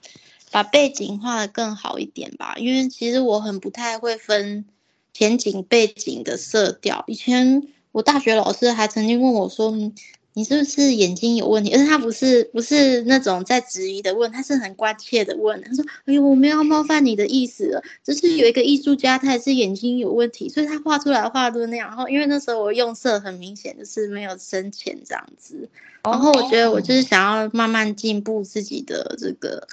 [0.52, 4.64] 把背景画得更好一点吧，因为其实我很不太会分
[5.12, 7.02] 前景背景的色调。
[7.08, 9.74] 以前我大学老师还曾经问我说。
[10.36, 11.72] 你是不是眼睛有问题？
[11.72, 15.62] 而且他不是不是那种在质疑的问，他是很关切的问。
[15.62, 21.88] 他说：“哎呦，我没有冒犯你的意思了，就是有一个艺术家，他也是眼睛有问题，所以他画出来的画都是那样。
[21.88, 25.70] 然后因为那时候我用色很明显就是没有深浅这样子。
[26.04, 29.66] 然后我觉得我就是想要慢慢进步自己的这个，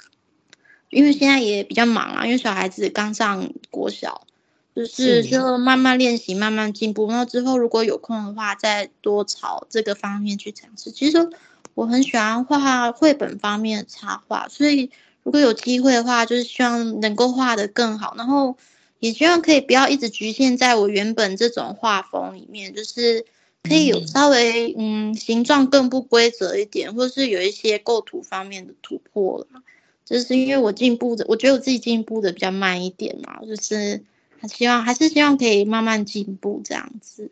[0.88, 4.26] 因为现在也比较忙啊，因为小孩子刚上国小。”
[4.74, 7.06] 就是就慢慢练习，慢慢进步。
[7.06, 10.90] 然后之后如果有空的话，再多朝这个方面去尝试。
[10.90, 11.30] 其实
[11.74, 14.90] 我很喜欢画绘本方面的插画，所以
[15.22, 18.14] 如果有机会的话，就是希望能够画得更好。
[18.16, 18.56] 然后
[18.98, 23.24] 也希望可以不要一直局限在我原本这种画风里面，就是
[23.62, 29.62] 可以有稍微嗯形状更不规则一点，或是有一些构图方面的突破了。
[30.04, 34.02] 就是因为我进步的，我觉得我自己进步的比较慢一点嘛，就是。
[34.48, 37.30] 希望还是希望可以慢慢进步这样子，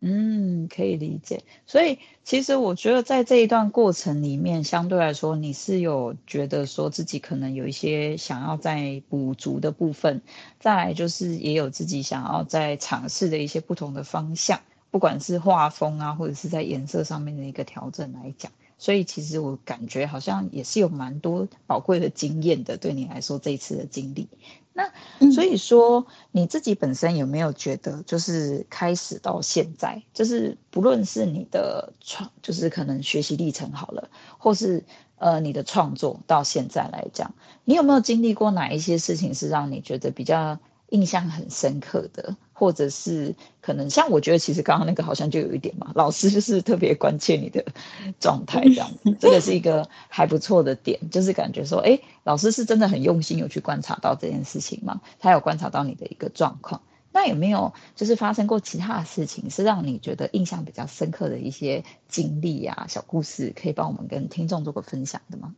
[0.00, 1.42] 嗯，可以理解。
[1.66, 10.20] 所以其实我觉得在这一段过程里面，相对来说你是有觉得说自己可能有一些想要再补足的部分，
[10.60, 18.52] 再来就是也有自己想要再尝试的一些不同的方向，不管是画风啊，或者是在颜色上面的一个调整来讲。
[18.76, 24.28] 所以其实我感觉好像也是有蛮多宝贵的经验的，对你来说这一次的经历。
[24.76, 24.90] 那
[25.30, 34.84] 所以说你自己本身有没有觉得，就是开始到现在，就是不论是你的创，就是可能学习历程好了，或是
[35.18, 37.32] 呃你的创作到现在来讲，
[37.64, 40.58] 你有没有经历过哪一些事情是让你觉得比较
[40.88, 42.36] 印象很深刻的？
[42.54, 47.62] 或者是可能像我觉得，其实刚刚那个好像就有一点嘛，老师就是特别关切你的
[48.18, 48.90] 状态这样，
[49.20, 55.00] 这个是一个还不错的点，就是感觉说，哎，老师是真的很用心，有去观察到这件事情吗？
[55.18, 56.80] 他有观察到你的一个状况，
[57.12, 65.54] 那有没有就是发生过其他的事情，是让你觉得印象比较深刻的一些经历啊、小故事，可以帮我们跟听众做个分享的吗？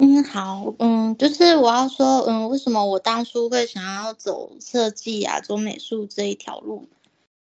[0.00, 6.86] 嗯，好，嗯，就是我要说，嗯，为什么我当初会想要走设计啊，走美术这一条路？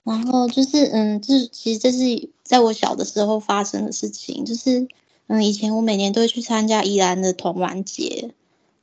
[0.04, 4.86] 然后就是，嗯，这其实这是在我小的时候发生的事情，就是，
[5.26, 8.30] 嗯，以前我每年都会去参加宜兰的童玩节，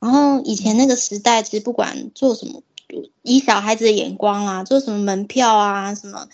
[0.00, 2.60] 然后以前那个时代，其实不管做什么，
[3.22, 6.28] 以小孩子的眼光啊，做什么门票啊，什么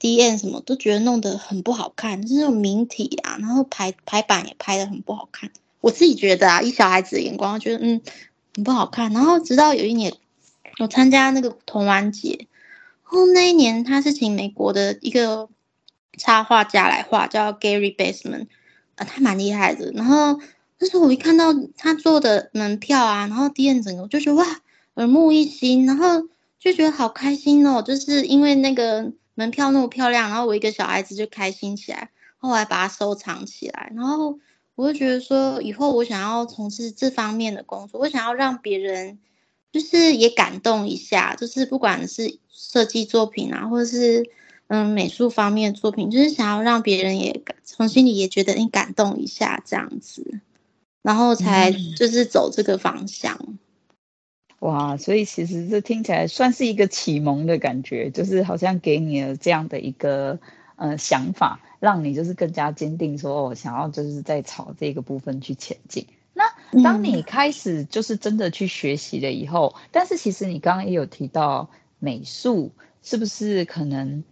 [0.00, 5.52] D N 什么，都觉得弄得很不好看，就是那种名体啊，然后排排版也拍得很不好看。
[5.80, 8.02] 我自己觉得啊，以小孩子的眼光，觉得嗯
[8.54, 9.12] 很不好看。
[9.12, 10.12] 然后直到有一年，
[10.78, 12.46] 我参加那个童玩节，
[13.04, 15.48] 然后那一年他是请美国的一个
[16.18, 18.48] 插画家来画，叫 Gary Baseman，
[18.96, 19.90] 啊，他蛮厉害的。
[19.92, 20.38] 然后
[20.78, 24.44] 那时候我一看到他做的门票啊，然后 DM 整个我就觉得哇，
[24.94, 26.28] 耳目一新，然后
[26.58, 34.38] 就觉得好开心哦，就是因为那个门票那么漂亮，然后我一个小孩子就开心起来，后来把它收藏起来，然后。
[34.80, 39.18] 我会觉得说，以后我想要从事这方面的工作，我想要让别人
[39.72, 44.30] 就是也感动一下，就是不管是设计作品啊，或者是
[44.68, 50.40] 嗯美术方面的作品，就是想要让别人也从心里也觉得你感动一下这样子，
[51.02, 53.38] 然后才就是走这个方向。
[53.46, 53.58] 嗯、
[54.60, 60.38] 哇，所以其实这听起来算是一个启蒙的感觉，就是好像给你了这样的一个
[60.76, 66.06] 呃想法，让你就是更加坚定说，我、哦、想要就是在朝这个部分去前进。
[66.34, 66.44] 那
[66.84, 71.68] 当你开始就是真的去学习了以后，嗯、但是其实你刚刚也有提到
[71.98, 72.70] 美术，
[73.02, 74.22] 是不是可能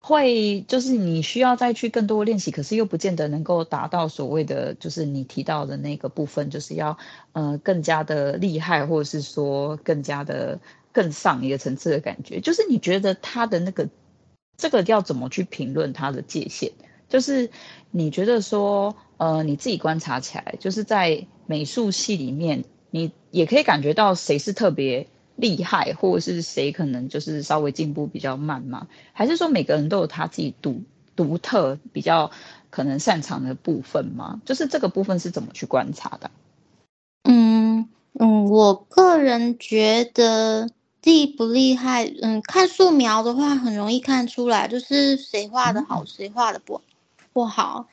[0.00, 6.98] 会就是你需要再去更多练习，可是又不见得能够达到所谓的就是你提到的那个部分，就是要
[7.32, 10.58] 呃更加的厉害，或者是说更加的
[10.90, 12.40] 更上一个层次的感觉。
[12.40, 13.88] 就是你觉得他的那个
[14.56, 16.72] 这个要怎么去评论它的界限？
[17.14, 17.48] 就是
[17.92, 21.24] 你觉得说呃你自己观察起来，就是在。
[21.46, 25.06] 美术系里面，你也可以感觉到谁是特别
[25.36, 28.86] 厉害，或者是谁可能就是稍微进步比较慢吗？
[29.12, 30.80] 还是说每个人都有他自己独
[31.14, 32.30] 独特、比较
[32.70, 34.40] 可能擅长的部分吗？
[34.46, 36.30] 就是这个部分是怎么去观察的？
[37.24, 40.70] 嗯嗯，我个人觉得
[41.02, 46.80] 厉不厉害，嗯，看素描的话很容易看出来，就是谁画的好，谁画的不
[47.34, 47.88] 不好。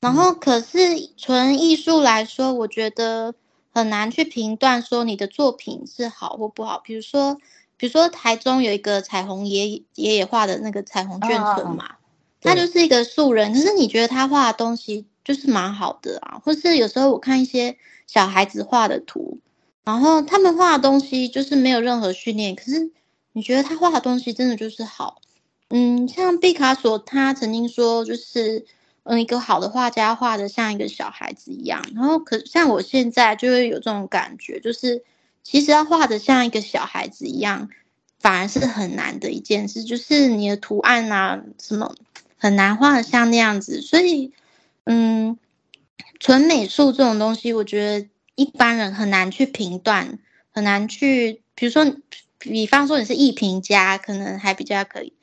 [0.00, 3.34] 然后，可是纯艺术来说，我觉得
[3.74, 6.78] 很难去评断说你的作品是好或不好。
[6.78, 7.36] 比如说，
[7.76, 11.96] 比如说台中有一个彩虹爷爷爷画的那个彩虹眷村嘛，
[12.40, 16.40] 他就是一个素人，可是你觉得他画的东西就是蛮好的啊。
[16.44, 17.76] 或是有时候我看一些
[18.06, 19.40] 小孩子画的图，
[19.82, 22.92] 然后他们画的东西就是没有任何训练，可是
[23.32, 25.20] 你觉得他画的东西真的就是好。
[25.70, 28.64] 嗯，像毕卡索他曾经说就是。
[29.10, 35.02] 嗯，一个好的画家画的像一个小孩子一样，然后可像我现在就会有这种感觉，就是
[35.42, 37.70] 其实要画的像一个小孩子一样，
[38.20, 41.94] 反而是很难的一件事，就是你的图案啊什么
[42.36, 43.80] 很难画的像那样子。
[43.80, 44.34] 所以，
[44.84, 45.38] 嗯，
[46.20, 50.18] 纯美术这种东西，我觉得一般人很难去评断，
[50.52, 51.96] 很难去，比如说，
[52.38, 55.14] 比方说你是艺评家，可能还比较可以。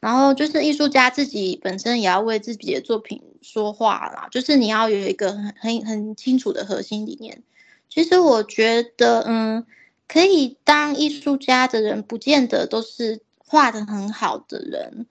[0.00, 7.42] 然后就是艺术家自己本身也要为自己的作品说话啦，就是你要有一个很很很清楚的核心理念。
[7.88, 9.64] 其实我觉得，嗯，
[10.06, 15.06] 可以当艺术家的人，不见得都是画的很好的人，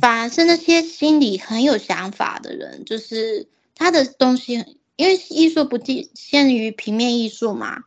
[0.00, 4.64] 反而是那些心里很有想法的人，就是他的东西，
[4.96, 7.84] 因为艺术不仅限于平面艺术嘛，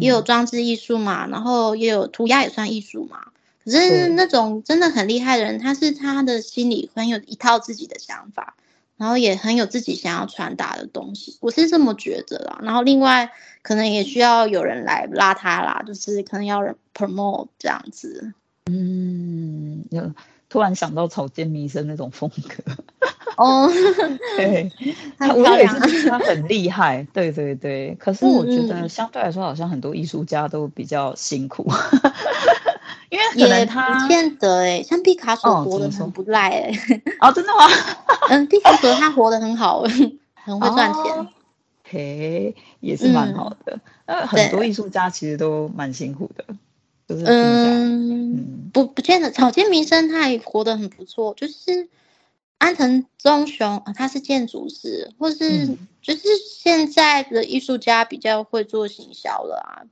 [0.00, 3.32] 也有装置艺术嘛，然后也有涂鸦也算艺术嘛。
[3.66, 8.54] 可是那种真的很厉害的人，他是他的心里很有一套自己的想法，
[8.96, 12.60] 然后也很有自己想要传达的东西，我是这么觉得啦。
[12.62, 18.32] 然后另外可能也需要有人来拉他啦，就是可能要人 promote 这样子。
[18.70, 20.12] 嗯，有
[20.48, 22.72] 突然想到草间弥生那种风格。
[23.36, 23.68] 哦，
[24.38, 24.70] 对，
[25.18, 27.94] 他我也是他很厉害，对对对。
[27.98, 31.70] 可是我觉得相对来说，好像很多艺术家都比较辛苦。
[33.10, 36.72] 因为可能他不见得哎，像毕卡索活得很不赖哎。
[37.20, 37.66] 哦，真的吗？
[38.30, 39.82] 嗯，毕卡索他活得很好，
[40.34, 41.28] 很会赚钱。
[41.88, 43.78] 嘿，也是蛮好的。
[44.06, 46.44] 呃，很多艺术家其实都蛮辛苦的，
[47.08, 49.30] 就是嗯，不不见得。
[49.30, 51.88] 草间弥生他也活得很不错，就是
[52.58, 55.68] 安藤忠雄他是建筑师，或是
[56.02, 59.86] 就是现在的艺术家比较会做行销了啊。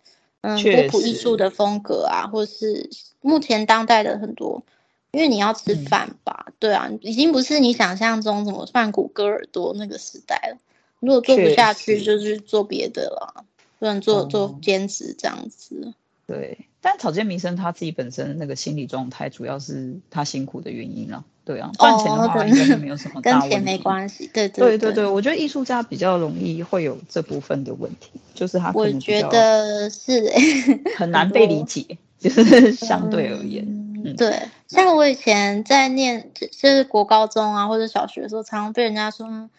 [0.46, 2.90] 嗯，波普艺术的风格啊，或是
[3.22, 4.62] 目前当代的很多，
[5.10, 10.58] 因为你要吃饭吧，嗯、对啊，已经不是你想象中什么梵谷、戈尔多那个时代了。
[11.00, 13.46] 如果做不下去，就是做别的了，
[13.78, 15.94] 不能做做兼职这样子。
[16.26, 21.24] 对，但草间弥生他自己本身那个心理状态，主要是他辛苦的原因了。
[21.44, 23.48] 对啊，赚钱的话应该没有什么大问题。
[23.50, 24.30] 跟钱没关系。
[24.32, 30.32] 对对对对对，我觉得艺术家比较容易会有这部分的问题，就是他我觉得是
[30.96, 33.62] 很难被理解， 就是相对而言。
[33.66, 39.50] 嗯，对，像我以前在念就是国高中啊或者小学的时候，常常被人家说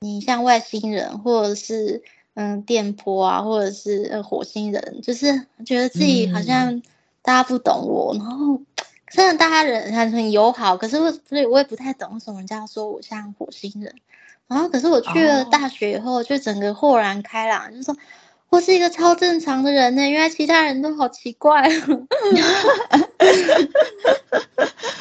[0.00, 2.02] 你像外星人，或者是
[2.34, 6.82] 嗯电波啊，或者是火星人，就是觉得自己好像
[7.22, 8.60] 大家不懂我，然后。
[9.10, 13.94] 真的，大家人很很友好，可是我所以我也不太懂为什么人家说我像火星人。
[14.46, 17.94] 然后，可是我去了大学以后，就整个豁然开朗，就是说
[18.48, 20.08] 我是一个超正常的人呢。
[20.08, 21.82] 原来其他人都好奇怪， 然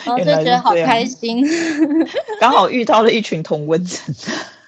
[0.06, 1.48] 后就觉得好开心。
[2.42, 4.14] 刚好遇到了一群同温层。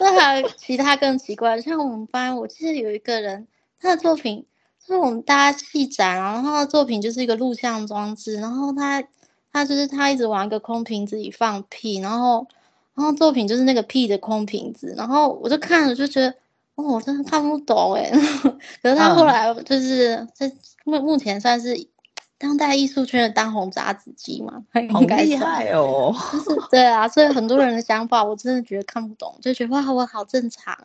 [0.00, 3.46] 那还有其他更奇怪，像我们班，我记得有一个人，
[3.80, 4.46] 他的作品。
[4.86, 9.08] 就是我们大家戏展，然后他的作品就是一个录像装置，然后他他
[9.52, 12.46] 他就是他一直往一个空瓶子里放屁，然后
[12.94, 16.30] 然后作品就是那个屁的空瓶子，然后我就看了就觉得，
[16.76, 18.10] 哦，我真的看不懂哎。
[18.82, 20.52] 可是他后来就是在
[20.84, 21.88] 目目前算是。
[22.38, 24.62] 当代艺术圈的当红炸子鸡嘛，
[24.92, 26.14] 好厉害哦。
[26.32, 30.76] 就是对啊，所以很多人的想法我真的觉得看不懂，就觉得哇，我好正常。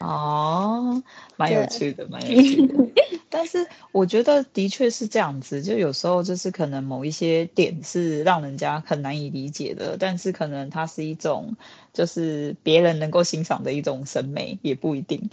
[0.00, 1.00] 哦，
[1.36, 2.74] 蛮有趣的，蛮有趣的。
[3.30, 11.54] 但是我觉得的确是这样子，就有时候就是可能某一些点是让人家很难以理解的，但是可能它是一种
[11.92, 15.30] 就是别人能够欣赏的一种审美，也不一定。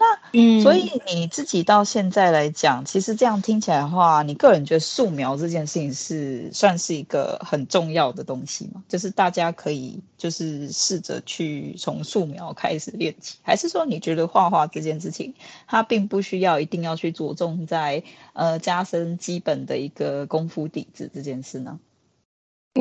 [0.00, 8.84] 那嗯，所以你自己到现在来讲，其实这样听起来的话，你个人觉得素描这件事情是算是一个很重要的东西吗？
[8.88, 15.34] 就是大家可以就是试着去从素描开始练起，还是说你觉得画画这件事情，
[15.66, 21.80] 它并不需要一定要去着重在呃加深基本的一个功夫底子这件事呢？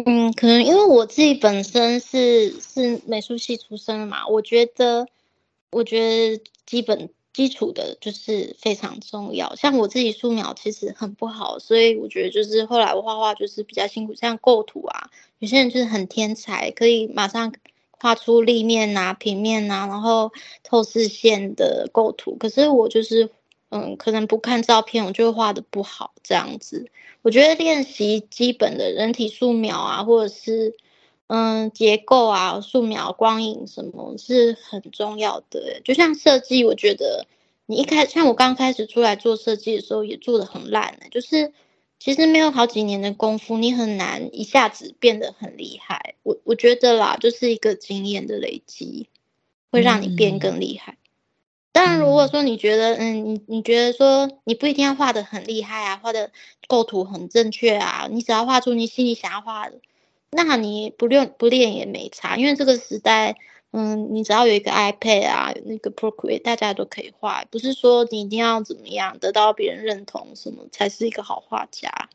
[0.05, 5.07] 嗯，可能因为我自己本身是是美术系出身的嘛，我觉得。
[5.71, 9.55] 我觉得基本基础的就是非常重要。
[9.55, 14.15] 像我自己素描其实很不好，所以我觉得就是后来我画画就是比较辛苦。
[14.15, 15.09] 像构图啊，
[15.39, 17.53] 有些人就是很天才，可以马上
[17.91, 20.31] 画出立面啊、平面啊，然后
[20.63, 22.35] 透视线的构图。
[22.37, 23.29] 可是我就是
[23.69, 26.89] 嗯，可能不看照片，我就画的不好这样子。
[27.21, 30.75] 我觉得练习基本的人体素描啊，或者是。
[31.27, 35.81] 嗯，结构啊，素描、光影什么是很重要的。
[35.83, 37.27] 就像设计，我觉得
[37.65, 40.97] 你一开像我刚开始出来做设计的时候，也做的很烂。
[41.11, 41.51] 就是
[41.99, 46.15] 其实没有好几年的功夫，你很难一下子变得很厉害。
[46.23, 49.09] 我我觉得啦，就是一个经验的累积，
[49.69, 50.97] 会让你变更厉害。
[51.73, 56.31] 当然，如果说你觉得，嗯，你你觉得说你不一定要画的很厉害啊，画的
[56.67, 59.81] 构图很正确啊，你只要画出你心里想要画的。
[60.45, 63.35] 那你不练不练也没差，因为这个时代，
[63.71, 72.09] 嗯，你只要有一个 iPad 啊，那个 Procreate，大家都可以画，不是说你一定要怎么样得到别人认同什么才是一个好画家。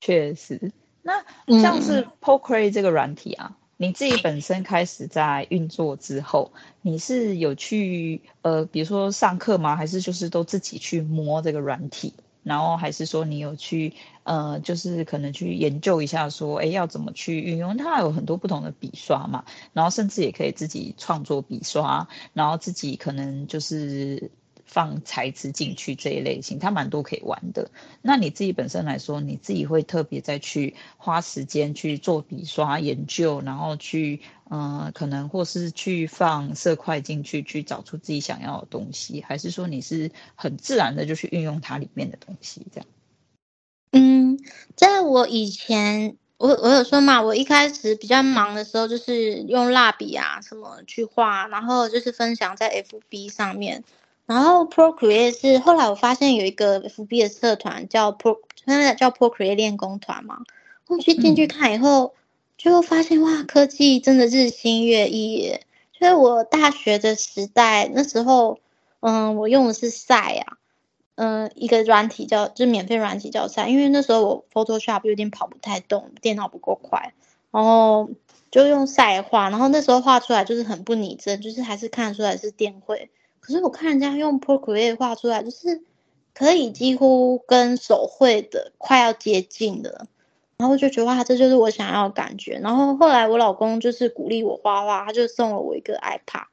[0.00, 0.72] 确实，
[1.02, 1.24] 那
[1.60, 9.74] 像是 Procreate 这个软体啊，嗯，你自己本身开始在运作之后，你是有去呃，比如说上课吗？
[9.74, 12.14] 还是就是都自己去摸这个软体？
[12.42, 17.76] 然后还是说你有去呃，就是可能去研究一下，说，哎，要怎么去运用？
[17.76, 24.30] 它有很多不同的笔刷嘛，然后甚至也可以自己创作笔刷，然后自己可能就是。
[24.72, 27.70] 放材质进去这一类型，它蛮多可以玩的。
[28.00, 42.86] 那你自己本身来说，你自己会特别再去花时间去做笔刷研究，然后去嗯、可能或是去放色块进去，去找出自己想要的东西，还是说你是很自然的就去运用它里面的东西这样？
[43.92, 44.38] 嗯，
[44.74, 53.84] 在我以前，我我有说嘛，我一开始比较忙的时候，就是用蜡笔啊什么去画，然后就是分享在 FB 上面。
[54.32, 60.38] 然后 Procreate 是后来我发现有一个 FB 的社团叫 Pro，现在叫 Procreate 练功团嘛。
[60.86, 62.14] 我去进去看以后，
[62.56, 65.66] 就发现哇，科技真的日新月异耶。
[65.98, 68.58] 所以我大学的时代那时候，
[69.00, 70.56] 嗯，我用的是 Sai 啊，
[71.16, 77.12] 嗯，一个软体叫就是免费软体叫 Sai，因为那时候我 Photoshop 有点跑不太动，电脑不够快，
[77.50, 78.08] 然后
[78.50, 83.10] 就用 Sai 画，然后那时候画出来就是很不拟真，就是还是看得出来是电绘。
[83.42, 85.82] 可是我看人家用 Procreate 画出来，就是
[86.32, 90.06] 可以几乎跟手绘的快要接近的，
[90.56, 92.60] 然后就觉得哇，这就是我想要的感觉。
[92.62, 96.44] 然后后来我老公就是鼓励我画画，他就送了我一个 iPad，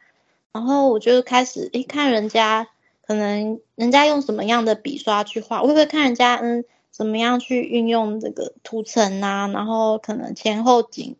[0.51, 2.67] 然后我就开始一看人家
[3.05, 11.15] 可能人家用什么样的笔刷去画，我会不会看人家嗯怎么样去运用这个图层啊，然后可能前后景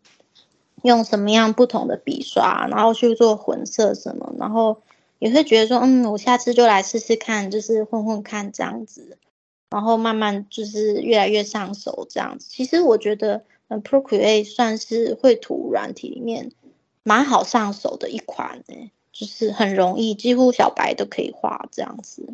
[0.82, 4.82] 用什么样不同的笔刷，然后去做混色什么，然后。
[5.20, 9.16] 也会觉得说，嗯，我下次就来试试看，就是混混看这样子，
[9.70, 12.48] 然后慢慢就是越来越上手这样子。
[12.50, 16.50] 其实我觉得，嗯，Procreate 算是绘图软体里面
[17.04, 22.26] 蛮好上手的一款诶，就是很容易，几乎小白都可以画这样子。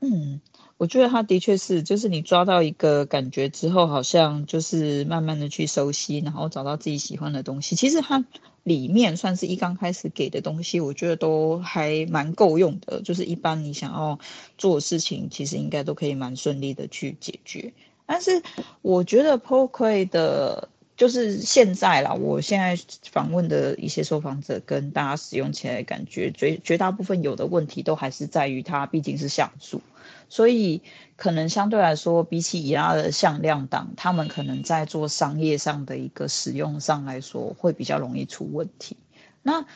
[0.00, 0.40] 嗯。
[0.78, 7.76] 我觉得他的确是，就是你抓到一个感觉之后，好像就是慢慢的去熟悉，然后找到自己喜欢的东西。
[7.76, 8.24] 其实它
[8.62, 13.02] 里面算是一刚开始给的东西，我觉得都还蛮够用的。
[13.02, 14.18] 就是一般你想要
[14.56, 17.72] 做的事情，其实应该都可以蛮顺利的去解决。
[18.06, 18.42] 但是
[18.82, 22.78] 我觉得 Procreate 的就是现在啦，我现在
[23.10, 29.80] 访问的一些受访者跟大家使用起来感觉，绝绝大部分有的问题都还是在于它毕竟是像素，
[30.32, 30.80] 所以
[31.14, 38.96] 可能相对来说，比起伊拉的向量档，他们可能在做商业上的一个使用上来说，会比较容易出问题。
[39.42, 39.66] 那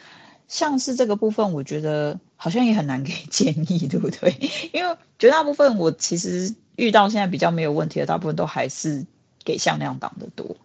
[0.49, 4.35] 像是这个部分，我觉得好像也很难给 建议，对不对？
[4.73, 9.05] 因为绝大部分我其实遇到现在比较没有问题的，大部分都还是
[9.45, 10.57] 给向量档的多。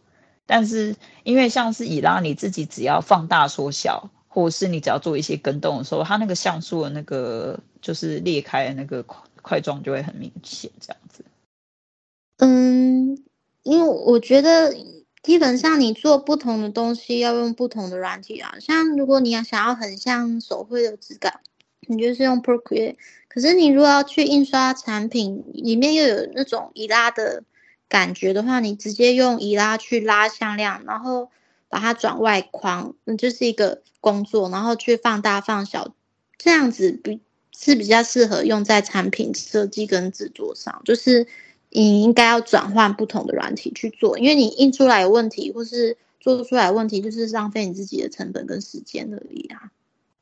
[0.45, 9.03] 但是，因为像是以拉，你自己只要放大缩小，或者是你只要做一些更动的时候，它那个像素的那个就是裂开的那个
[9.41, 11.25] 块状就会很明显，这样子。
[12.37, 13.17] 嗯，
[13.63, 14.75] 因为我觉得
[15.21, 18.55] 基本上你做不同的东西要用不同的软体啊。
[18.59, 21.41] 像如果你要想要很像手绘的质感，
[21.87, 22.95] 你就是用 Procreate。
[23.27, 27.43] 可是你如果要去印刷产品，里面又有那种以拉的。
[27.91, 31.29] 感觉的话，你直接用移拉去拉向量，然后
[31.67, 35.93] 把它转外框，那就是一个工作，然后去放大放小，
[36.37, 37.19] 这样子比
[37.51, 40.81] 是比较适合用在产品设计跟制作上。
[40.85, 41.27] 就是
[41.69, 49.71] 你应该要转换不同的软体去做，因为你印出来有问题，或是做出来问题，就是浪费你自己的成本跟时间而已啊。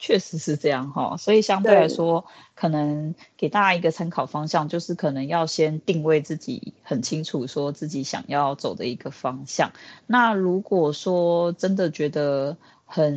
[0.02, 2.24] 确实是这样哈，所以相对来说，
[2.56, 9.74] 可能给大家一个参考方向，就是可能要先定位自己很清楚，说自己想要走的一个方向。
[10.08, 12.56] 那如果说真的觉得，
[12.92, 13.14] 很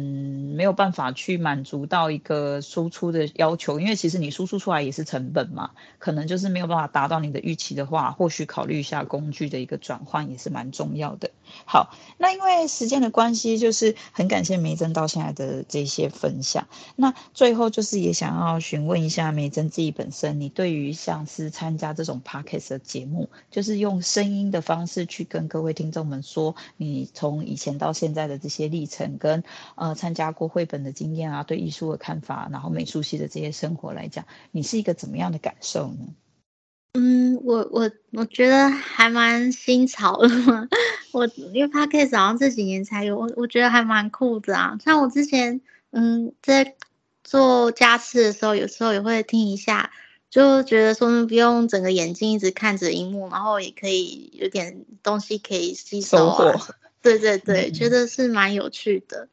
[0.55, 11.31] 没有办法去满足到一个输出的要求，因为其实你输出出来也是成本嘛，可能就是没有办法达到你的预期的话，或许考虑一下工具的一个转换也是蛮重要的。
[11.65, 16.69] 好，那因为时间的关系，就是很感谢梅珍到现在的这些分享。
[16.95, 29.43] 那最后就是也想要询问一下梅珍自己本身，你对于像是参加这种 Podcast 的节目，就是用声音的方式去跟各位听众们说，你从以前到现在的这些历程跟。
[29.75, 36.15] 呃，参加过绘本的经验啊，对艺术的看法，然后美术系的这些生活来讲，你是一个怎么样的感受呢？
[36.95, 40.69] 嗯，我我我觉得还蛮新潮的嘛。
[41.13, 44.77] 我因为 Podcast 好像这几年才有，我我觉得还蛮酷的啊。
[44.85, 46.77] 像我之前嗯在
[47.25, 49.91] 做家事的时候，有时候也会听一下，
[50.29, 56.61] 就觉得说不用整个眼睛一直看着荧幕，然后也可以有点东西可以吸收啊。
[57.01, 59.29] 对对对，嗯、觉得是蛮有趣的。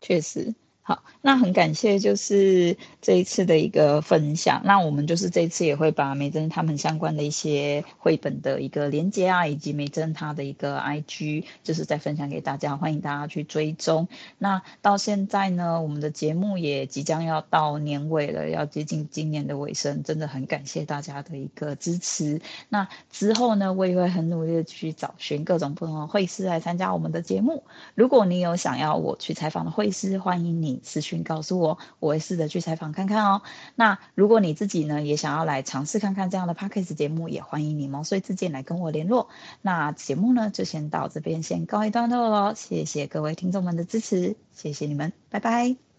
[0.00, 0.54] 确实。
[0.90, 4.60] 好，那很感谢，就是这一次的一个分享。
[4.64, 14.08] 那我们就是这一次也会把梅珍他们相关的一些绘本的一个连接啊，以及梅珍他的一个 IG，就是再分享给大家，欢迎大家去追踪。
[14.36, 22.40] 那到现在呢，我们的节目也即将要到年尾了，要接近今年的尾声，真的很感谢大家的一个支持。
[22.68, 27.62] 那之后呢，我也会很努力的去找寻各种不同的绘师来参加我们的节目。
[27.94, 33.42] 如果你有想要我去采访的绘师，欢迎你私讯告诉我，我会试着去采访看看哦。
[33.74, 39.28] 那如果你自己呢也想要来尝试看看这样的 Podcast 节目，也欢迎你们，所以自荐来跟我联络。
[39.62, 45.89] 那节目呢就先到这边先告一段落喽，谢谢各位听众们的支持，谢谢你们，拜拜。